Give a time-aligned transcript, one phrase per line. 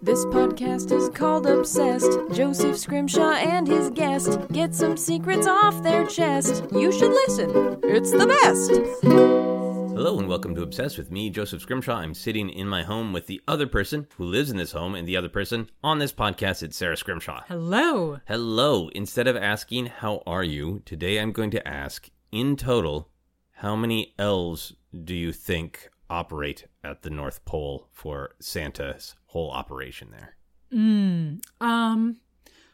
[0.00, 2.12] This podcast is called Obsessed.
[2.32, 6.64] Joseph Scrimshaw and his guest get some secrets off their chest.
[6.70, 8.70] You should listen, it's the best.
[9.02, 11.96] Hello and welcome to Obsessed with me, Joseph Scrimshaw.
[11.96, 15.08] I'm sitting in my home with the other person who lives in this home, and
[15.08, 17.42] the other person on this podcast, it's Sara Scrimshaw.
[17.48, 18.20] Hello.
[18.28, 18.90] Hello.
[18.90, 20.80] Instead of asking, How are you?
[20.84, 23.08] Today I'm going to ask, in total,
[23.50, 24.74] how many elves
[25.04, 30.36] do you think operate at the North Pole for Santa's whole operation there?
[30.72, 32.16] Mm, um,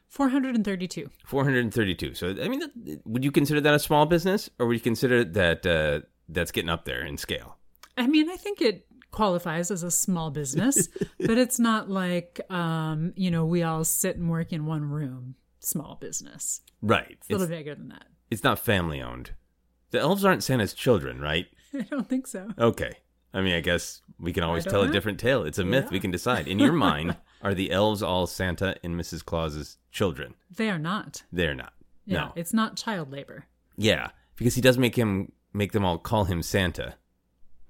[0.09, 1.11] 432.
[1.27, 2.15] 432.
[2.15, 5.25] So, I mean, that- would you consider that a small business, or would you consider
[5.25, 7.59] that uh, that's getting up there in scale?
[7.97, 10.89] I mean, I think it qualifies as a small business,
[11.21, 15.37] but it's not like, um, you know, we all sit and work in one room.
[15.61, 16.61] Small business.
[16.83, 17.13] Right.
[17.21, 18.05] It's a little It's, bigger than that.
[18.31, 19.31] it's not family owned.
[19.93, 21.47] The elves aren't Santa's children, right?
[21.75, 22.49] I don't think so.
[22.59, 22.99] Okay.
[23.35, 25.43] I mean, I guess we can always tell a different tale.
[25.43, 25.91] It's a myth.
[25.91, 26.47] We can decide.
[26.49, 29.25] In your mind, are the elves all Santa and Mrs.
[29.25, 30.35] Claus's children?
[30.55, 31.25] They are not.
[31.33, 31.73] They're not.
[32.07, 32.33] Yeah, No.
[32.37, 33.47] it's not child labor.
[33.77, 36.95] Yeah, because he does make him make them all call him Santa.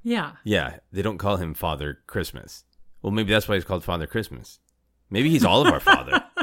[0.03, 0.33] Yeah.
[0.45, 2.65] Yeah, they don't call him Father Christmas.
[3.01, 4.59] Well, maybe that's why he's called Father Christmas.
[5.11, 6.23] Maybe he's all of our father.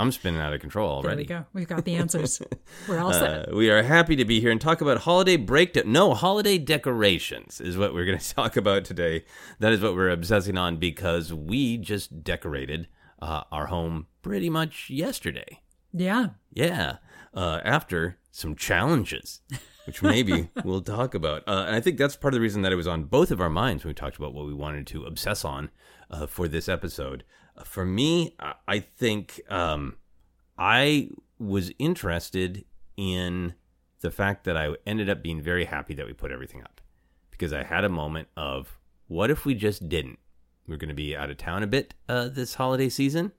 [0.00, 1.22] I'm spinning out of control There already.
[1.22, 1.44] we go.
[1.52, 2.40] We've got the answers.
[2.88, 3.48] We're all set.
[3.50, 5.92] Uh, we are happy to be here and talk about holiday breakdown.
[5.92, 9.24] No, holiday decorations is what we're going to talk about today.
[9.58, 12.88] That is what we're obsessing on because we just decorated
[13.20, 15.60] uh, our home pretty much yesterday.
[15.92, 16.30] Yeah.
[16.52, 16.96] Yeah,
[17.34, 19.40] uh, after some challenges,
[19.86, 21.42] which maybe we'll talk about.
[21.46, 23.40] Uh, and I think that's part of the reason that it was on both of
[23.40, 25.70] our minds when we talked about what we wanted to obsess on
[26.10, 27.24] uh, for this episode.
[27.64, 29.96] For me, I- I think um,
[30.58, 32.64] I was interested
[32.96, 33.54] in
[34.00, 36.80] the fact that I ended up being very happy that we put everything up
[37.30, 40.18] because I had a moment of what if we just didn't?
[40.66, 43.32] We're going to be out of town a bit uh, this holiday season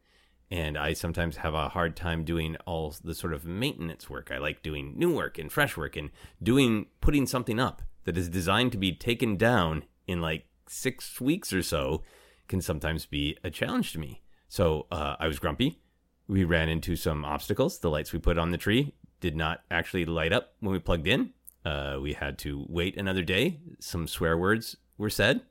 [0.50, 4.30] and I sometimes have a hard time doing all the sort of maintenance work.
[4.32, 6.10] I like doing new work and fresh work and
[6.44, 11.54] doing putting something up that is designed to be taken down in like six weeks
[11.54, 12.04] or so
[12.52, 14.22] can sometimes be a challenge to me.
[14.50, 15.80] So uh, I was grumpy.
[16.28, 17.80] We ran into some obstacles.
[17.80, 21.08] The lights we put on the tree did not actually light up when we plugged
[21.08, 21.32] in.
[21.64, 23.62] Uh, we had to wait another day.
[23.80, 25.42] Some swear words were said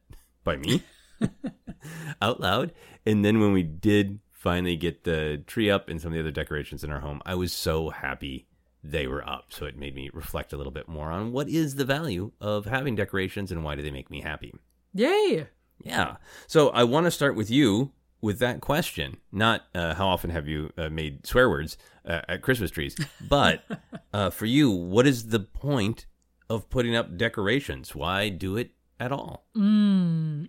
[0.45, 0.83] by me
[2.23, 2.73] out loud.
[3.07, 6.31] And then when we did finally get the tree up and some of the other
[6.31, 8.47] decorations in our home, I was so happy
[8.85, 9.47] they were up.
[9.49, 12.67] So it made me reflect a little bit more on what is the value of
[12.67, 14.53] having decorations and why do they make me happy.
[14.93, 15.47] Yay.
[15.83, 16.17] Yeah.
[16.47, 19.19] So I want to start with you with that question.
[19.33, 22.97] Not uh, how often have you uh, made swear words uh, at Christmas trees,
[23.29, 23.65] but
[24.13, 26.07] uh, for you, what is the point
[26.49, 27.95] of putting up decorations?
[27.95, 29.47] Why do it at all?
[29.57, 30.49] Mm.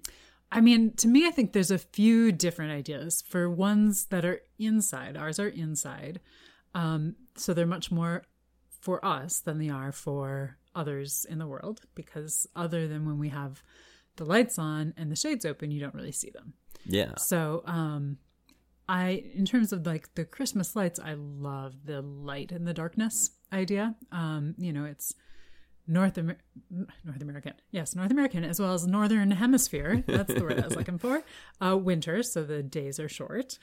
[0.52, 4.41] I mean, to me, I think there's a few different ideas for ones that are
[4.59, 5.16] inside.
[5.16, 6.20] Ours are inside.
[6.75, 8.24] Um, so they're much more
[8.70, 13.30] for us than they are for others in the world because, other than when we
[13.30, 13.64] have
[14.18, 16.54] the lights on and the shades open, you don't really see them.
[16.86, 17.16] Yeah.
[17.18, 18.18] So, um,
[18.90, 23.32] I, in terms of like the Christmas lights, I love the light in the darkness
[23.54, 23.96] idea.
[24.12, 25.14] Um, you know, it's
[25.88, 26.40] North Amer-
[26.70, 30.04] North American, yes, North American as well as Northern Hemisphere.
[30.08, 31.24] That's the word I was looking for.
[31.62, 33.60] Uh, winter, so the days are short,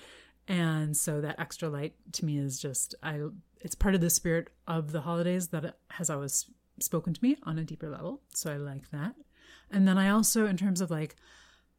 [0.47, 3.21] and so that extra light to me is just I.
[3.61, 6.49] It's part of the spirit of the holidays that has always
[6.81, 8.23] spoken to me on a deeper level.
[8.35, 9.17] So I like that.
[9.71, 11.17] And then I also, in terms of like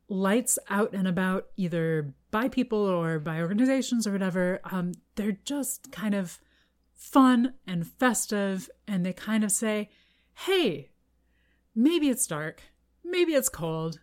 [0.08, 5.92] lights out and about, either by people or by organizations or whatever, um, they're just
[5.92, 6.40] kind of
[6.94, 9.90] fun and festive, and they kind of say,
[10.34, 10.90] "Hey,
[11.74, 12.62] maybe it's dark,
[13.04, 14.00] maybe it's cold."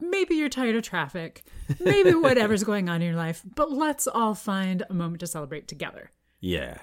[0.00, 1.44] Maybe you're tired of traffic.
[1.78, 5.68] Maybe whatever's going on in your life, but let's all find a moment to celebrate
[5.68, 6.10] together.
[6.40, 6.78] Yeah.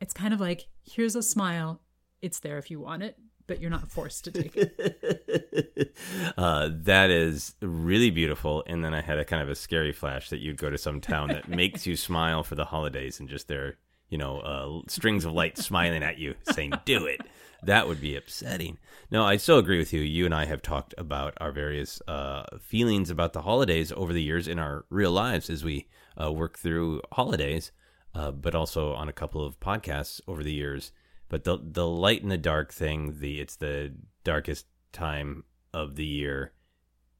[0.00, 1.80] It's kind of like here's a smile.
[2.20, 3.16] It's there if you want it,
[3.50, 5.92] but you're not forced to take it.
[6.38, 8.62] uh, that is really beautiful.
[8.68, 11.00] And then I had a kind of a scary flash that you'd go to some
[11.00, 13.76] town that makes you smile for the holidays and just their,
[14.08, 17.22] you know, uh, strings of light smiling at you saying, do it.
[17.64, 18.78] That would be upsetting.
[19.10, 20.00] No, I still agree with you.
[20.00, 24.22] You and I have talked about our various uh, feelings about the holidays over the
[24.22, 25.88] years in our real lives as we
[26.22, 27.72] uh, work through holidays,
[28.14, 30.92] uh, but also on a couple of podcasts over the years.
[31.30, 36.04] But the the light and the dark thing, the it's the darkest time of the
[36.04, 36.52] year,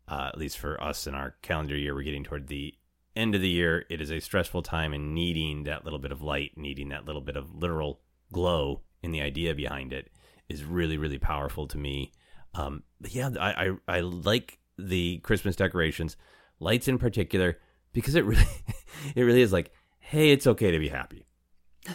[0.07, 1.95] uh, at least for us in our calendar year.
[1.95, 2.75] We're getting toward the
[3.17, 3.87] end of the year.
[3.89, 7.23] It is a stressful time and needing that little bit of light, needing that little
[7.23, 10.11] bit of literal glow in the idea behind it
[10.51, 12.13] is really really powerful to me.
[12.55, 16.19] Um, but yeah, I, I I like the Christmas decorations,
[16.59, 17.59] lights in particular.
[17.93, 18.45] because it really
[19.15, 21.27] it really is like, hey, it's okay to be happy.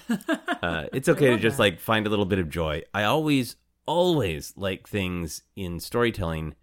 [0.10, 1.64] Uh, it's okay to just that.
[1.64, 2.84] like find a little bit of joy.
[2.94, 3.56] I always
[3.86, 6.56] always like things in storytelling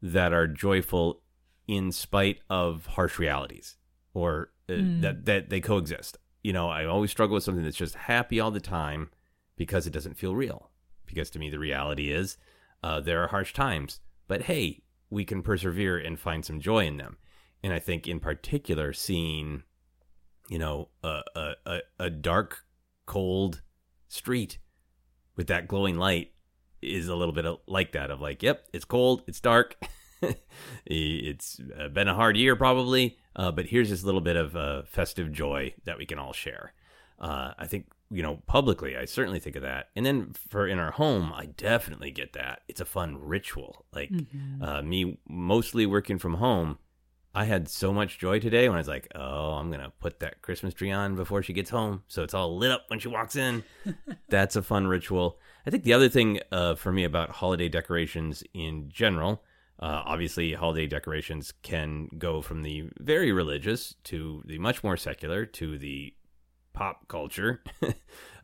[0.00, 1.22] that are joyful
[1.66, 3.76] in spite of harsh realities
[4.14, 6.18] or uh, that that they coexist.
[6.42, 9.10] You know, I always struggle with something that's just happy all the time
[9.56, 10.70] because it doesn't feel real.
[11.04, 12.36] Because to me, the reality is
[12.82, 16.96] uh, there are harsh times, but hey, we can persevere and find some joy in
[16.96, 17.16] them.
[17.62, 19.64] And I think, in particular, seeing,
[20.48, 21.22] you know, a,
[21.66, 22.64] a, a dark,
[23.08, 23.62] cold
[24.06, 24.58] street
[25.34, 26.32] with that glowing light
[26.82, 29.76] is a little bit like that of like, yep, it's cold, it's dark,
[30.86, 31.60] it's
[31.92, 35.74] been a hard year probably, uh, but here's this little bit of uh, festive joy
[35.84, 36.74] that we can all share.
[37.18, 40.78] Uh, I think you know publicly, I certainly think of that, and then for in
[40.78, 42.60] our home, I definitely get that.
[42.68, 43.86] It's a fun ritual.
[43.92, 44.12] Like
[44.60, 46.78] uh, me, mostly working from home.
[47.34, 50.42] I had so much joy today when I was like, "Oh, I'm gonna put that
[50.42, 53.36] Christmas tree on before she gets home, so it's all lit up when she walks
[53.36, 53.64] in."
[54.28, 55.38] That's a fun ritual.
[55.66, 59.42] I think the other thing uh, for me about holiday decorations in general,
[59.80, 65.46] uh, obviously, holiday decorations can go from the very religious to the much more secular
[65.46, 66.14] to the
[66.72, 67.92] pop culture, uh,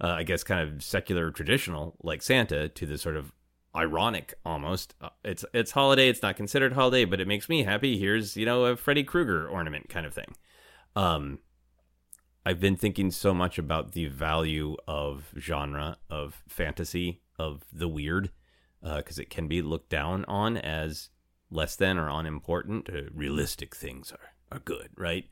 [0.01, 3.33] I guess, kind of secular traditional like Santa to the sort of
[3.75, 4.95] ironic almost.
[5.01, 6.09] Uh, it's it's holiday.
[6.09, 7.99] It's not considered holiday, but it makes me happy.
[7.99, 10.37] Here's you know a Freddy Krueger ornament kind of thing.
[10.97, 11.39] Um,
[12.47, 18.31] I've been thinking so much about the value of genre of fantasy of the weird
[18.83, 21.09] because it can be looked down on as
[21.51, 22.91] less than or unimportant.
[22.91, 25.25] Uh, realistic things are are good, right?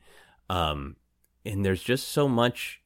[0.49, 0.97] Um,
[1.45, 2.81] and there's just so much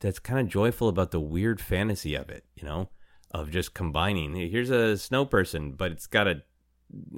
[0.00, 2.90] that's kind of joyful about the weird fantasy of it, you know,
[3.32, 4.34] of just combining.
[4.34, 6.42] Here's a snow person, but it's got a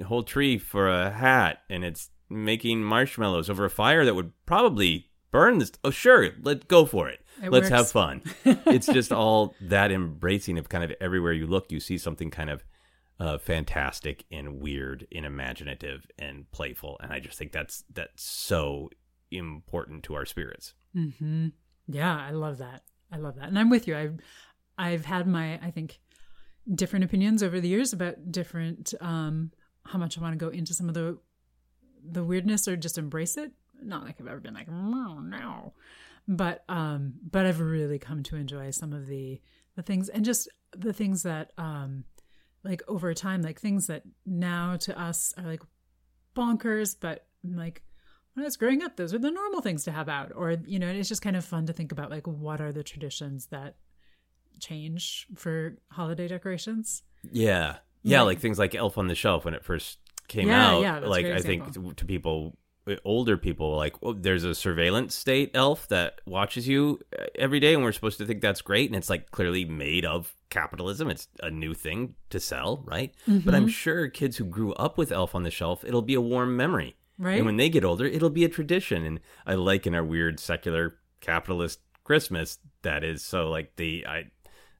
[0.05, 5.09] whole tree for a hat, and it's making marshmallows over a fire that would probably
[5.31, 5.71] burn this.
[5.83, 7.19] Oh, sure, let's go for it.
[7.43, 7.75] It let's works.
[7.75, 8.23] have fun.
[8.45, 12.49] it's just all that embracing of kind of everywhere you look, you see something kind
[12.49, 12.63] of
[13.19, 18.89] uh, fantastic and weird and imaginative and playful, and I just think that's that's so
[19.31, 20.73] important to our spirits.
[20.95, 21.47] Mm-hmm.
[21.87, 22.83] Yeah, I love that.
[23.11, 23.97] I love that, and I'm with you.
[23.97, 24.19] I've
[24.77, 25.99] I've had my I think
[26.73, 29.51] different opinions over the years about different um
[29.85, 31.17] how much I want to go into some of the
[32.03, 33.51] the weirdness or just embrace it.
[33.81, 35.73] Not like I've ever been like no
[36.27, 39.41] but um but I've really come to enjoy some of the
[39.75, 42.03] the things and just the things that um
[42.63, 45.61] like over time like things that now to us are like
[46.35, 47.81] bonkers, but like
[48.33, 50.31] when I was growing up, those are the normal things to have out.
[50.35, 52.83] Or, you know, it's just kind of fun to think about like what are the
[52.83, 53.75] traditions that
[54.59, 57.03] change for holiday decorations.
[57.31, 57.77] Yeah.
[58.03, 58.23] Yeah, Right.
[58.23, 59.97] like things like Elf on the Shelf when it first
[60.27, 60.81] came Yeah, out.
[60.81, 61.91] yeah, like I think example.
[61.91, 62.57] to, to people
[63.03, 67.73] older people like well, there's a surveillance state elf that watches you uh, every day
[67.73, 71.27] and we're supposed to think that's great and it's like clearly made of capitalism it's
[71.41, 73.49] a new thing to sell right but Mm-hmm.
[73.55, 76.55] i'm sure kids who grew up with elf on the shelf it'll be a warm
[76.55, 77.37] memory Right.
[77.37, 80.39] and when they get older it'll be a tradition and i like in our weird
[80.39, 84.25] secular capitalist christmas that is so like the i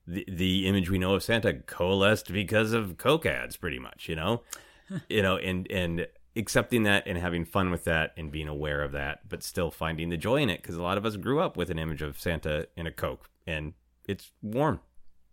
[0.06, 4.16] the, the image we know of Santa coalesced because of Coke ads, pretty much, you
[4.16, 4.42] know,
[5.08, 6.06] you know, and and
[6.36, 10.10] accepting that and having fun with that and being aware of that, but still finding
[10.10, 12.20] the joy in it because a lot of us grew up with an image of
[12.20, 13.72] Santa in a Coke, and
[14.04, 14.80] it's warm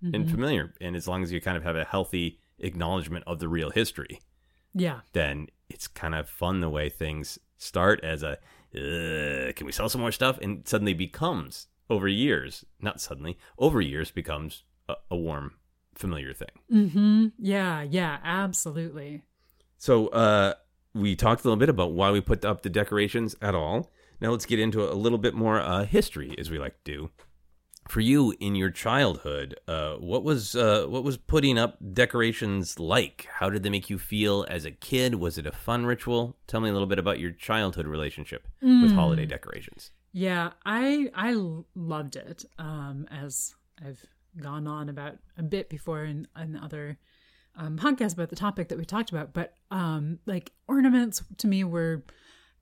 [0.01, 0.31] and mm-hmm.
[0.31, 3.69] familiar, and as long as you kind of have a healthy acknowledgement of the real
[3.69, 4.19] history,
[4.73, 5.01] Yeah.
[5.13, 8.37] then it's kind of fun the way things start as a
[8.73, 10.39] can we sell some more stuff?
[10.41, 15.53] and suddenly becomes over years not suddenly over years becomes a, a warm
[15.95, 17.27] familiar thing Mm-hmm.
[17.37, 17.81] Yeah.
[17.83, 18.17] Yeah.
[18.23, 19.23] Absolutely.
[19.77, 20.53] so uh
[20.93, 24.29] we talked a little bit about why we put up the decorations at all now
[24.31, 27.09] let's get into a little bit more uh history as we like to do
[27.89, 33.27] for you in your childhood uh what was uh what was putting up decorations like
[33.39, 36.61] how did they make you feel as a kid was it a fun ritual tell
[36.61, 41.33] me a little bit about your childhood relationship with holiday decorations Yeah, I I
[41.75, 42.45] loved it.
[42.59, 44.05] Um, as I've
[44.41, 46.97] gone on about a bit before in, in other
[47.55, 51.63] um, podcasts about the topic that we talked about, but um, like ornaments to me
[51.63, 52.03] were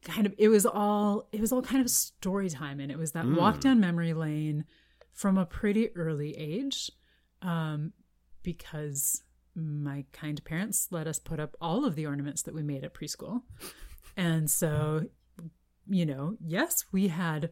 [0.03, 3.13] kind of it was all it was all kind of story time, and it was
[3.13, 4.65] that walk down memory lane
[5.13, 6.91] from a pretty early age,
[7.41, 7.93] um,
[8.43, 9.23] because
[9.55, 12.93] my kind parents let us put up all of the ornaments that we made at
[12.93, 13.43] preschool,
[14.17, 15.05] and so
[15.87, 17.51] you know, yes, we had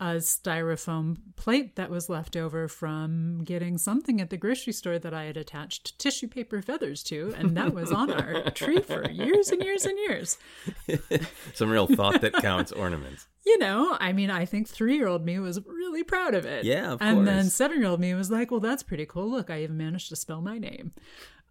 [0.00, 5.12] a styrofoam plate that was left over from getting something at the grocery store that
[5.12, 9.50] I had attached tissue paper feathers to, and that was on our tree for years
[9.50, 10.38] and years and years.
[11.54, 15.24] some real thought that counts ornaments you know, I mean, I think three year old
[15.24, 16.64] me was really proud of it.
[16.64, 19.30] Yeah, of and then seven year old me was like, well, that's pretty cool.
[19.30, 20.92] Look, I even managed to spell my name.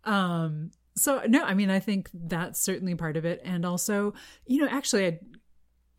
[0.04, 3.42] Um, so no, I mean, I think that's certainly part of it.
[3.44, 4.14] And also,
[4.46, 5.20] you know, actually, I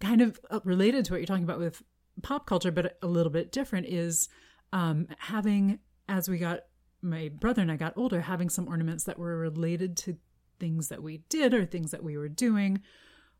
[0.00, 1.83] kind of uh, related to what you're talking about with
[2.23, 4.29] pop culture, but a little bit different is
[4.73, 6.61] um, having, as we got,
[7.01, 10.17] my brother and I got older, having some ornaments that were related to
[10.59, 12.81] things that we did or things that we were doing,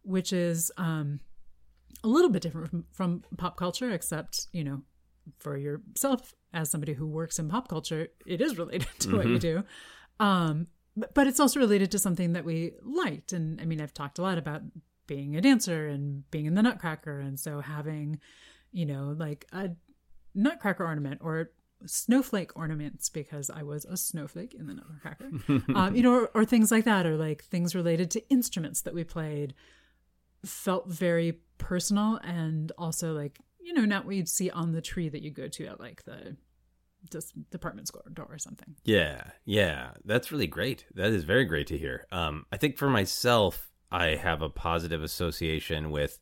[0.03, 1.21] which is um,
[2.05, 4.83] a little bit different from, from pop culture, except, you know,
[5.39, 9.39] for yourself as somebody who works in pop culture, it is related to what you
[9.39, 9.65] do.
[10.21, 13.33] Um, but, but it's also related to something that we liked.
[13.33, 14.63] And I mean, I've talked a lot about
[15.07, 17.19] being a dancer and being in the Nutcracker.
[17.19, 18.21] And so having,
[18.73, 19.71] you know, like a
[20.35, 21.51] Nutcracker ornament or
[21.87, 25.31] snowflake ornaments because I was a snowflake in the Nutcracker,
[25.75, 28.95] um, you know, or, or things like that, or like things related to instruments that
[28.95, 29.55] we played
[30.45, 35.09] felt very personal and also like, you know, not what you'd see on the tree
[35.09, 36.37] that you go to at like the
[37.11, 38.77] just department store door or something.
[38.85, 40.85] Yeah, yeah, that's really great.
[40.95, 42.07] That is very great to hear.
[42.11, 46.19] Um, I think for myself, I have a positive association with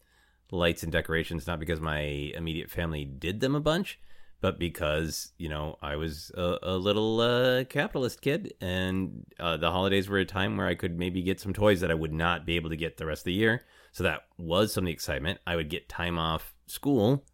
[0.51, 3.99] lights and decorations, not because my immediate family did them a bunch,
[4.41, 9.71] but because you know I was a, a little uh, capitalist kid, and uh, the
[9.71, 12.47] holidays were a time where I could maybe get some toys that I would not
[12.47, 13.65] be able to get the rest of the year.
[13.93, 15.41] So that was some of the excitement.
[15.47, 17.25] I would get time off school.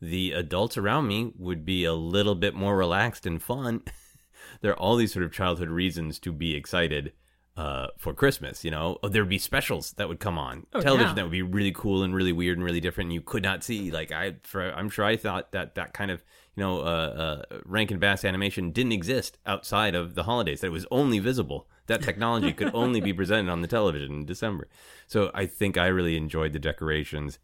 [0.00, 3.82] The adults around me would be a little bit more relaxed and fun.
[4.60, 7.12] there are all these sort of childhood reasons to be excited
[7.56, 8.64] uh, for Christmas.
[8.64, 11.14] You know, oh, there'd be specials that would come on Oh, television yeah.
[11.14, 13.06] that would be really cool and really weird and really different.
[13.06, 13.90] And you could not see.
[13.90, 16.22] Like I, for, I'm sure I thought that that kind of
[16.56, 20.60] you know uh, uh, Rankin Bass animation didn't exist outside of the holidays.
[20.60, 21.68] That it was only visible.
[21.88, 24.68] That technology could only be presented on the television in December.
[25.06, 27.38] So I think I really enjoyed the decorations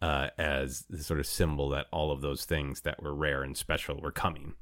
[0.00, 3.54] uh, as the sort of symbol that all of those things that were rare and
[3.56, 4.54] special were coming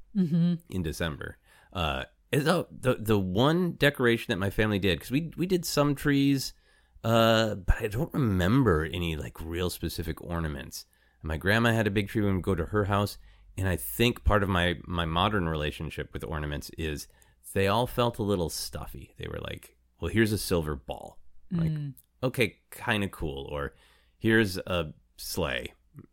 [0.71, 1.37] in December.
[1.73, 5.95] Uh, the, the the one decoration that my family did because we we did some
[5.95, 6.53] trees,
[7.05, 10.85] uh, but I don't remember any like real specific ornaments.
[11.23, 13.19] My grandma had a big tree when we go to her house,
[13.57, 17.09] and I think part of my my modern relationship with ornaments is
[17.55, 19.15] they all felt a little stuffy.
[19.19, 21.19] They were like, well, here's a silver ball,
[21.51, 21.73] like
[22.23, 23.75] okay, kind of cool, or
[24.19, 25.73] here's a sleigh,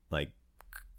[0.10, 0.32] like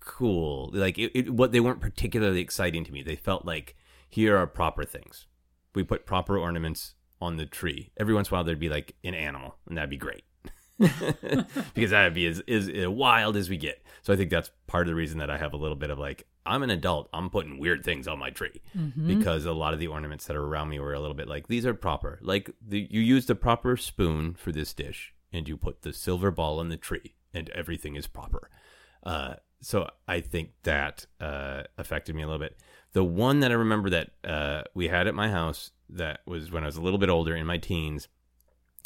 [0.00, 0.70] cool.
[0.74, 3.02] Like it, it, what they weren't particularly exciting to me.
[3.02, 3.76] They felt like
[4.08, 5.26] here are proper things.
[5.74, 7.92] We put proper ornaments on the tree.
[7.96, 10.24] Every once in a while there'd be like an animal, and that'd be great.
[10.78, 13.82] because that'd be as, as, as wild as we get.
[14.02, 15.98] So I think that's part of the reason that I have a little bit of
[15.98, 17.08] like I'm an adult.
[17.12, 18.60] I'm putting weird things on my tree
[19.06, 21.48] because a lot of the ornaments that are around me were a little bit like
[21.48, 22.18] these are proper.
[22.22, 26.30] Like the, you use the proper spoon for this dish, and you put the silver
[26.30, 28.50] ball on the tree, and everything is proper.
[29.02, 32.56] Uh, so I think that uh, affected me a little bit.
[32.96, 36.62] The one that I remember that uh, we had at my house that was when
[36.62, 38.08] I was a little bit older in my teens.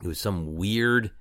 [0.02, 1.12] It was some weird.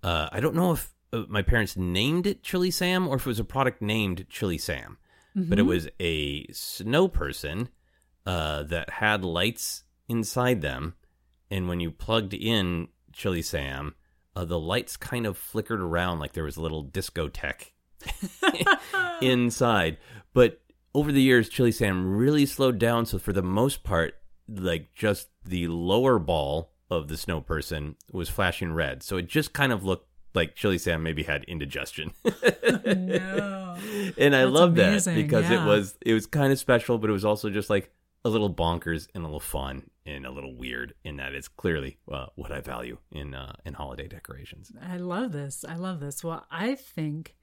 [0.00, 3.26] Uh, I don't know if uh, my parents named it Chili Sam or if it
[3.26, 4.96] was a product named Chili Sam,
[5.34, 7.68] but it was a snow person
[8.26, 10.94] uh, that had lights inside them,
[11.50, 13.96] and when you plugged in Chili Sam,
[14.36, 17.72] uh, the lights kind of flickered around like there was a little discotheque
[19.20, 19.96] inside.
[20.32, 20.60] But
[20.96, 23.04] over the years, Chili Sam really slowed down.
[23.04, 24.14] So for the most part,
[24.48, 29.02] like just the lower ball of the snow person was flashing red.
[29.02, 32.12] So it just kind of looked like Chili Sam maybe had indigestion.
[32.86, 33.76] No.
[34.16, 35.62] and I That's love that because yeah.
[35.62, 37.92] it was it was kind of special, but it was also just like
[38.24, 40.94] a little bonkers and a little fun and a little weird.
[41.04, 44.72] In that it's clearly uh, what I value in uh, in holiday decorations.
[44.82, 45.64] I love this.
[45.68, 46.24] I love this.
[46.24, 47.34] Well, I think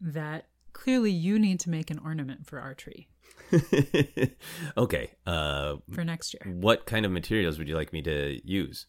[0.00, 0.46] that
[0.82, 3.08] clearly you need to make an ornament for our tree
[4.76, 6.52] okay, uh, for next year.
[6.54, 8.86] what kind of materials would you like me to use?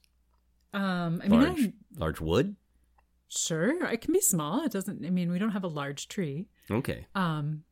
[0.73, 2.55] Um, I mean, Large, I'm large wood.
[3.27, 4.63] sure it can be small.
[4.65, 5.05] It doesn't.
[5.05, 6.47] I mean, we don't have a large tree.
[6.71, 7.63] Okay, Um,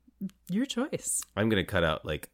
[0.49, 1.21] your choice.
[1.35, 2.29] I'm gonna cut out like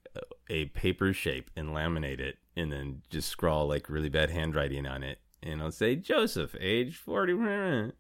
[0.50, 5.02] a- paper shape and laminate it, and then just scrawl like really bad handwriting on
[5.04, 7.34] it, and I'll say Joseph, age forty.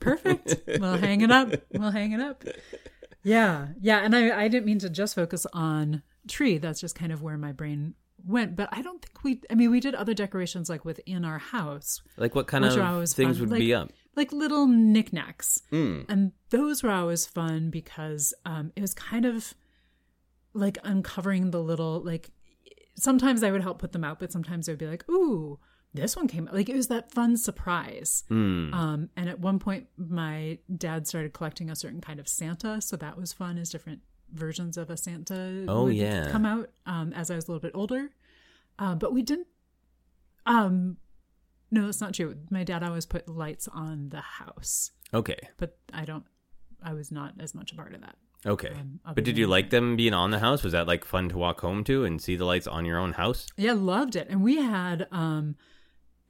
[0.00, 0.56] Perfect.
[0.80, 1.50] we'll hang it up.
[1.72, 2.44] We'll hang it up.
[3.26, 3.98] Yeah, yeah.
[4.04, 6.58] And I, I didn't mean to just focus on tree.
[6.58, 8.54] That's just kind of where my brain went.
[8.54, 9.40] But I don't think we.
[9.50, 13.14] I mean, we did other decorations like within our house, Like what kind of things
[13.14, 13.40] fun.
[13.40, 13.90] would like, be up?
[14.14, 16.02] like little knickknacks, Hmm.
[16.08, 19.54] and those were always fun because um, it was kind of
[20.54, 22.30] like uncovering the little like.
[22.98, 25.58] Sometimes I would help put them out, but sometimes I would be like, "Ooh,
[25.96, 28.24] this one came like it was that fun surprise.
[28.28, 28.72] Hmm.
[28.72, 32.96] Um, and at one point, my dad started collecting a certain kind of Santa, so
[32.96, 33.58] that was fun.
[33.58, 34.00] As different
[34.32, 36.28] versions of a Santa Oh, would yeah.
[36.30, 38.10] come out um, as I was a little bit older.
[38.78, 39.46] Uh, but we didn't.
[40.44, 40.96] Um,
[41.70, 42.36] no, that's not true.
[42.50, 45.38] My dad always put lights on the house, Okay.
[45.56, 46.24] but I don't.
[46.82, 48.16] I was not as much a part of that.
[48.44, 48.68] Okay.
[48.70, 50.62] Um, but did you like them being on the house?
[50.62, 53.14] Was that like fun to walk home to and see the lights on your own
[53.14, 53.48] house?
[53.56, 54.28] Yeah, loved it.
[54.30, 55.56] And we had, um,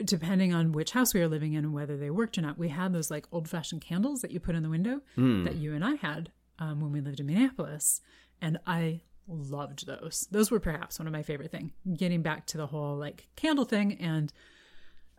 [0.04, 2.68] depending on which house we were living in and whether they worked or not, we
[2.68, 5.84] had those like old fashioned candles that you put in the window that you and
[5.84, 8.00] I had um, when we lived in Minneapolis.
[8.42, 10.28] And I loved those.
[10.30, 11.72] Those were perhaps one of my favorite thing.
[11.96, 14.32] Getting back to the whole like candle thing, and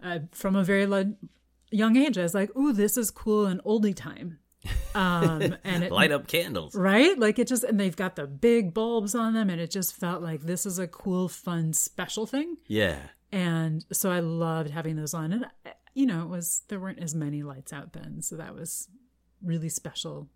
[0.04, 1.16] uh, from a very lo-
[1.72, 4.38] young age, I was like, "Ooh, this is cool and oldie time."
[4.96, 6.76] Um, and it Light up candles.
[6.76, 9.96] right like it just and they've got the big bulbs on them and it just
[9.96, 13.00] felt like this is a cool fun special thing Yeah.
[13.38, 17.00] And so i loved having those on and uh, you know it was there weren't
[17.00, 18.90] as many lights out then so that was
[19.42, 20.28] really special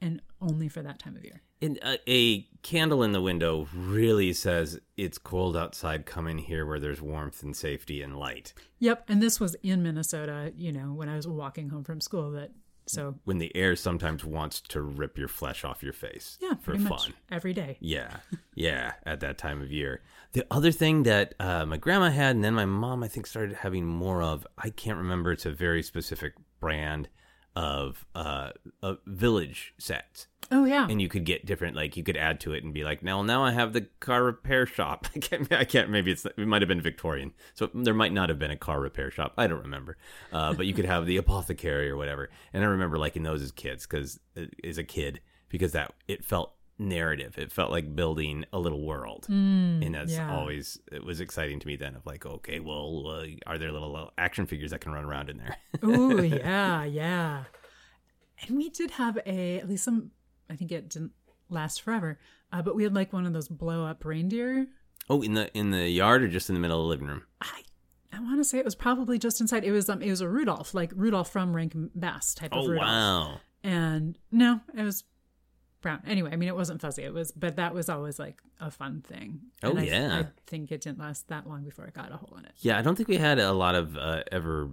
[0.00, 4.32] and only for that time of year And a, a candle in the window really
[4.32, 6.06] says it's cold outside.
[6.06, 8.52] Come in here where there's warmth and safety and light.
[8.78, 12.30] yep and this was in minnesota you know when i was walking home from school
[12.38, 12.50] that
[12.88, 16.76] so When the air sometimes wants to rip your flesh off your face yeah for
[16.78, 17.14] fun.
[17.30, 18.16] every day Yeah,
[18.54, 20.02] yeah, at that time of year.
[20.32, 23.56] The other thing that uh, my grandma had, and then my mom, I think, started
[23.56, 27.08] having more of, I can't remember, it's a very specific brand
[27.58, 28.50] of uh,
[28.84, 30.28] uh, village sets.
[30.52, 32.84] oh yeah And you could get different, like, you could add to it and be
[32.84, 35.08] like, now, now I have the car repair shop.
[35.16, 37.32] I can't, I can't maybe it's, it might have been Victorian.
[37.54, 39.32] So there might not have been a car repair shop.
[39.36, 39.96] I don't remember.
[40.32, 42.30] Uh, but you could have the apothecary or whatever.
[42.52, 44.20] And I remember liking those as kids, because,
[44.62, 47.36] as a kid, because that, it felt narrative.
[47.38, 50.34] It felt like building a little world, and that's yeah.
[50.34, 51.76] always it was exciting to me.
[51.76, 55.04] Then of like, okay, well, uh, are there little, little action figures that can run
[55.04, 55.56] around in there?
[55.82, 57.44] Oh yeah, yeah.
[58.40, 60.10] And we did have a at least some.
[60.50, 61.12] I think it didn't
[61.50, 62.18] last forever,
[62.52, 64.66] uh, but we had like one of those blow up reindeer.
[65.10, 67.22] oh, in the in the yard or just in the middle of the living room?
[67.40, 67.62] I
[68.12, 69.64] I want to say it was probably just inside.
[69.64, 72.68] It was um it was a Rudolph, like Rudolph from Rankin Bass type of Oh
[72.68, 72.86] Rudolph.
[72.86, 73.40] wow!
[73.62, 75.04] And no, it was
[75.80, 76.02] brown.
[76.06, 77.02] Anyway, I mean it wasn't fuzzy.
[77.02, 79.40] It was, but that was always like a fun thing.
[79.62, 80.18] Oh, And I, yeah.
[80.20, 82.52] I think it didn't last that long before it got a hole in it.
[82.58, 84.68] Yeah, I don't think we had a lot of uh, ever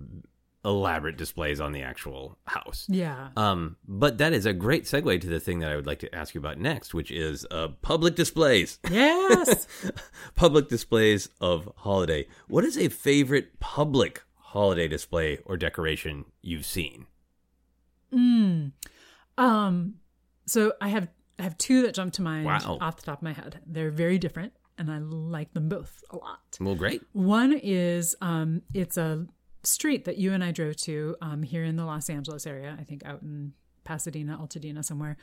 [0.64, 2.88] elaborate displays on the actual house.
[2.90, 3.28] Yeah.
[3.38, 6.14] Um, but that is a great segue to the thing that I would like to
[6.14, 8.80] ask you about next, which is uh, public displays.
[8.90, 9.68] Yes.
[10.36, 12.28] public displays of holiday.
[12.48, 17.06] What is a favorite public holiday display or decoration you've seen?
[18.12, 18.72] Mm.
[19.38, 19.96] Um,
[20.46, 21.08] so I have
[21.40, 22.78] I have two that jump to mind Wow.
[22.82, 23.60] off the top of my head.
[23.66, 26.58] They're very different, and I like them both a lot.
[26.62, 27.02] Well, great.
[27.14, 29.28] One is um, it's a
[29.64, 32.78] street that you and I drove to um, here in the Los Angeles area.
[32.80, 33.54] I think out in
[33.84, 35.18] Pasadena, Altadena, somewhere.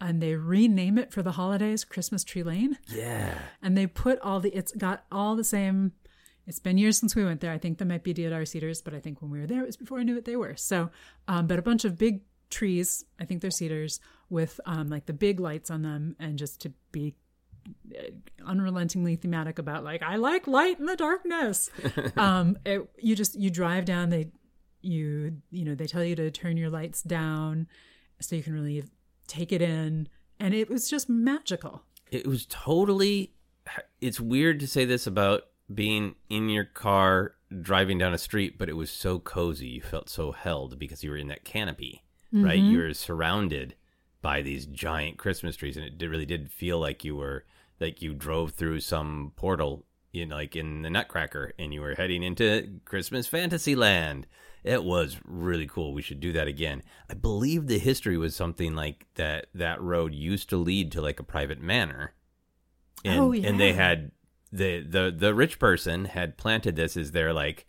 [0.00, 2.76] And they rename it for the holidays, Christmas Tree Lane.
[2.88, 3.38] Yeah.
[3.62, 5.92] And they put all the, it's got all the same.
[6.46, 7.52] It's been years since we went there.
[7.52, 9.66] I think there might be Deodar cedars, but I think when we were there, it
[9.66, 10.56] was before I knew what they were.
[10.56, 10.90] So,
[11.28, 14.00] um, but a bunch of big trees, I think they're cedars,
[14.34, 17.14] with um, like the big lights on them, and just to be
[17.96, 18.10] uh,
[18.44, 21.70] unrelentingly thematic about like I like light in the darkness.
[22.16, 24.28] um, it, you just you drive down, they
[24.82, 27.68] you you know they tell you to turn your lights down
[28.20, 28.84] so you can really
[29.26, 31.82] take it in, and it was just magical.
[32.10, 33.32] It was totally.
[34.00, 38.68] It's weird to say this about being in your car driving down a street, but
[38.68, 39.68] it was so cozy.
[39.68, 42.58] You felt so held because you were in that canopy, right?
[42.58, 43.74] You were surrounded
[44.24, 47.44] by these giant Christmas trees, and it did, really did feel like you were
[47.78, 49.84] like you drove through some portal
[50.14, 54.26] in like in the Nutcracker, and you were heading into Christmas Fantasyland.
[54.62, 55.92] It was really cool.
[55.92, 56.82] We should do that again.
[57.10, 59.48] I believe the history was something like that.
[59.54, 62.14] That road used to lead to like a private manor,
[63.04, 64.10] and Oh, and they had
[64.50, 67.66] the the the rich person had planted this as their like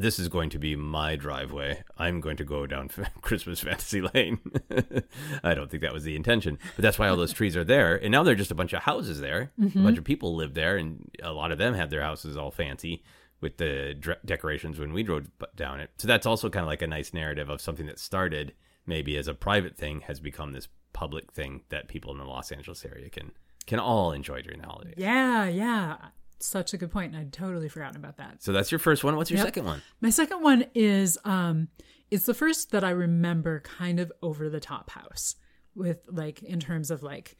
[0.00, 1.82] this is going to be my driveway.
[1.96, 4.40] I'm going to go down Christmas Fantasy Lane.
[5.44, 7.96] I don't think that was the intention, but that's why all those trees are there.
[7.96, 9.52] And now they're just a bunch of houses there.
[9.60, 9.78] Mm-hmm.
[9.78, 12.50] A bunch of people live there, and a lot of them have their houses all
[12.50, 13.02] fancy
[13.40, 15.90] with the dre- decorations when we drove down it.
[15.98, 18.54] So that's also kind of like a nice narrative of something that started
[18.86, 22.50] maybe as a private thing has become this public thing that people in the Los
[22.50, 23.32] Angeles area can
[23.66, 24.94] can all enjoy during the holidays.
[24.96, 25.96] Yeah, yeah.
[26.40, 27.12] Such a good point.
[27.14, 28.42] and I'd totally forgotten about that.
[28.42, 29.16] So that's your first one.
[29.16, 29.46] What's your Yep.
[29.46, 29.82] second one?
[30.00, 31.68] My second one is um
[32.10, 35.36] it's the first that I remember kind of over the top house
[35.74, 37.36] with like in terms of like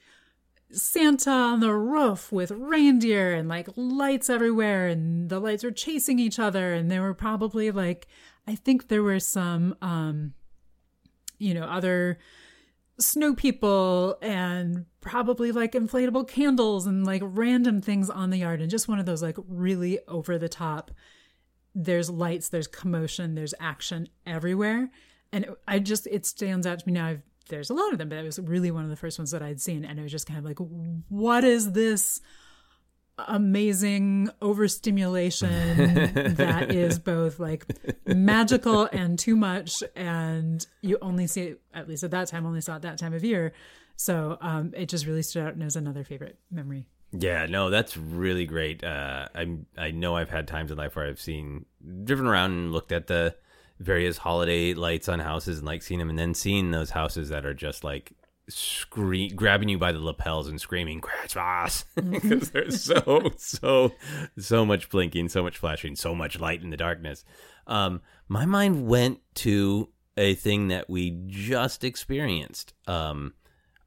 [0.70, 6.18] Santa on the roof with reindeer and like lights everywhere, and the lights were chasing
[6.18, 8.06] each other, and there were probably like
[8.46, 10.34] I think there were some um
[11.38, 12.18] you know other
[12.98, 18.70] snow people and probably like inflatable candles and like random things on the yard and
[18.70, 20.90] just one of those like really over the top.
[21.74, 24.90] There's lights there's commotion there's action everywhere.
[25.32, 27.06] And i just it stands out to me now.
[27.06, 29.30] I've, there's a lot of them but it was really one of the first ones
[29.30, 29.84] that i'd seen.
[29.84, 30.58] And it was just kind of like
[31.08, 32.20] what is this
[33.26, 37.66] amazing overstimulation that is both like
[38.06, 42.60] magical and too much and you only see it at least at that time only
[42.60, 43.52] saw it that time of year
[43.96, 47.96] so um, it just really stood out and is another favorite memory Yeah, no, that's
[47.96, 48.84] really great.
[48.84, 51.64] Uh, I I know I've had times in life where I've seen
[52.04, 53.34] driven around and looked at the
[53.80, 57.46] various holiday lights on houses and like seen them, and then seeing those houses that
[57.46, 58.12] are just like
[58.48, 63.92] scream grabbing you by the lapels and screaming Christmas because there's so so
[64.38, 67.24] so much blinking, so much flashing, so much light in the darkness.
[67.66, 72.74] Um, my mind went to a thing that we just experienced.
[72.86, 73.34] Um,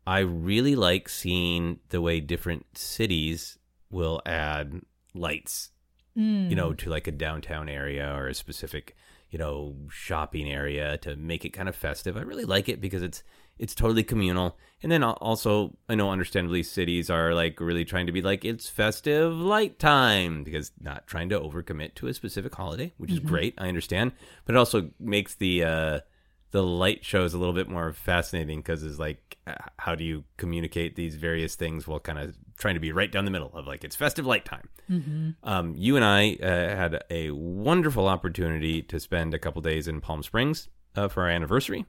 [0.08, 3.58] I really like seeing the way different cities
[3.90, 4.82] will add
[5.14, 5.72] lights,
[6.50, 8.96] you know, to like a downtown area or a specific,
[9.30, 12.18] you know, shopping area to make it kind of festive.
[12.18, 13.24] I really like it because it's
[13.60, 14.58] it's totally communal.
[14.84, 18.68] And then also, I know understandably cities are like really trying to be like it's
[18.68, 23.54] festive light time because not trying to overcommit to a specific holiday, which is great.
[23.60, 24.14] I understand,
[24.46, 26.00] but it also makes the uh
[26.52, 30.24] the light shows a little bit more fascinating because it's like uh, how do you
[30.38, 33.66] communicate these various things while kind of trying to be right down the middle of
[33.66, 34.68] like it's festive light time
[35.44, 40.02] um, you and i uh, had a wonderful opportunity to spend a couple days in
[40.02, 41.86] palm springs uh, for our anniversary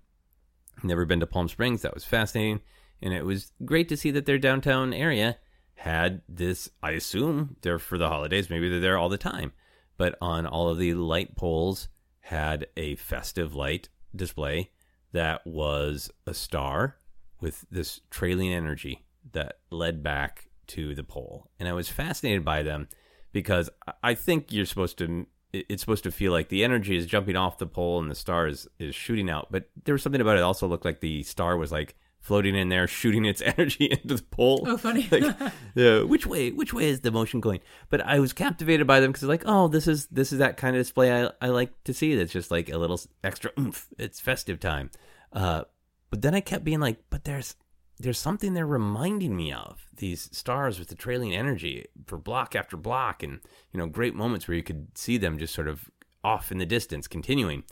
[0.82, 1.82] never been to palm springs.
[1.82, 2.60] That was fascinating.
[3.00, 5.38] And it was great to see that their downtown area
[5.74, 8.48] had this i assume they're for the holidays.
[8.50, 9.52] Maybe they're there all the time.
[9.96, 11.88] But on all of the light poles
[12.20, 14.70] had a festive light display
[15.12, 16.96] that was a star
[17.40, 21.50] with this trailing energy that led back to the pole.
[21.58, 22.88] And I was fascinated by them
[23.32, 23.68] because
[24.02, 27.58] I- think you're supposed to it's supposed to feel like the energy is jumping off
[27.58, 29.48] the pole and the star is, is shooting out.
[29.50, 32.70] But there was something about it also looked like the star was like floating in
[32.70, 34.64] there, shooting its energy into the pole.
[34.66, 35.08] Oh, funny.
[35.10, 35.36] like,
[35.74, 36.50] yeah, which way?
[36.50, 37.60] Which way is the motion going?
[37.90, 40.74] But I was captivated by them because like, oh, this is this is that kind
[40.74, 42.14] of display I, I like to see.
[42.14, 43.88] That's just like a little extra oomph.
[43.98, 44.90] It's festive time.
[45.32, 45.64] Uh,
[46.10, 47.56] but then I kept being like, but there's
[48.02, 52.76] there's something they're reminding me of these stars with the trailing energy for block after
[52.76, 53.40] block, and
[53.72, 55.88] you know, great moments where you could see them just sort of
[56.24, 57.62] off in the distance, continuing.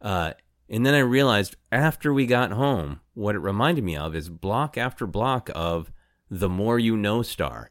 [0.00, 0.32] Uh,
[0.68, 4.76] and then I realized after we got home, what it reminded me of is block
[4.76, 5.90] after block of
[6.30, 7.70] the more you know star.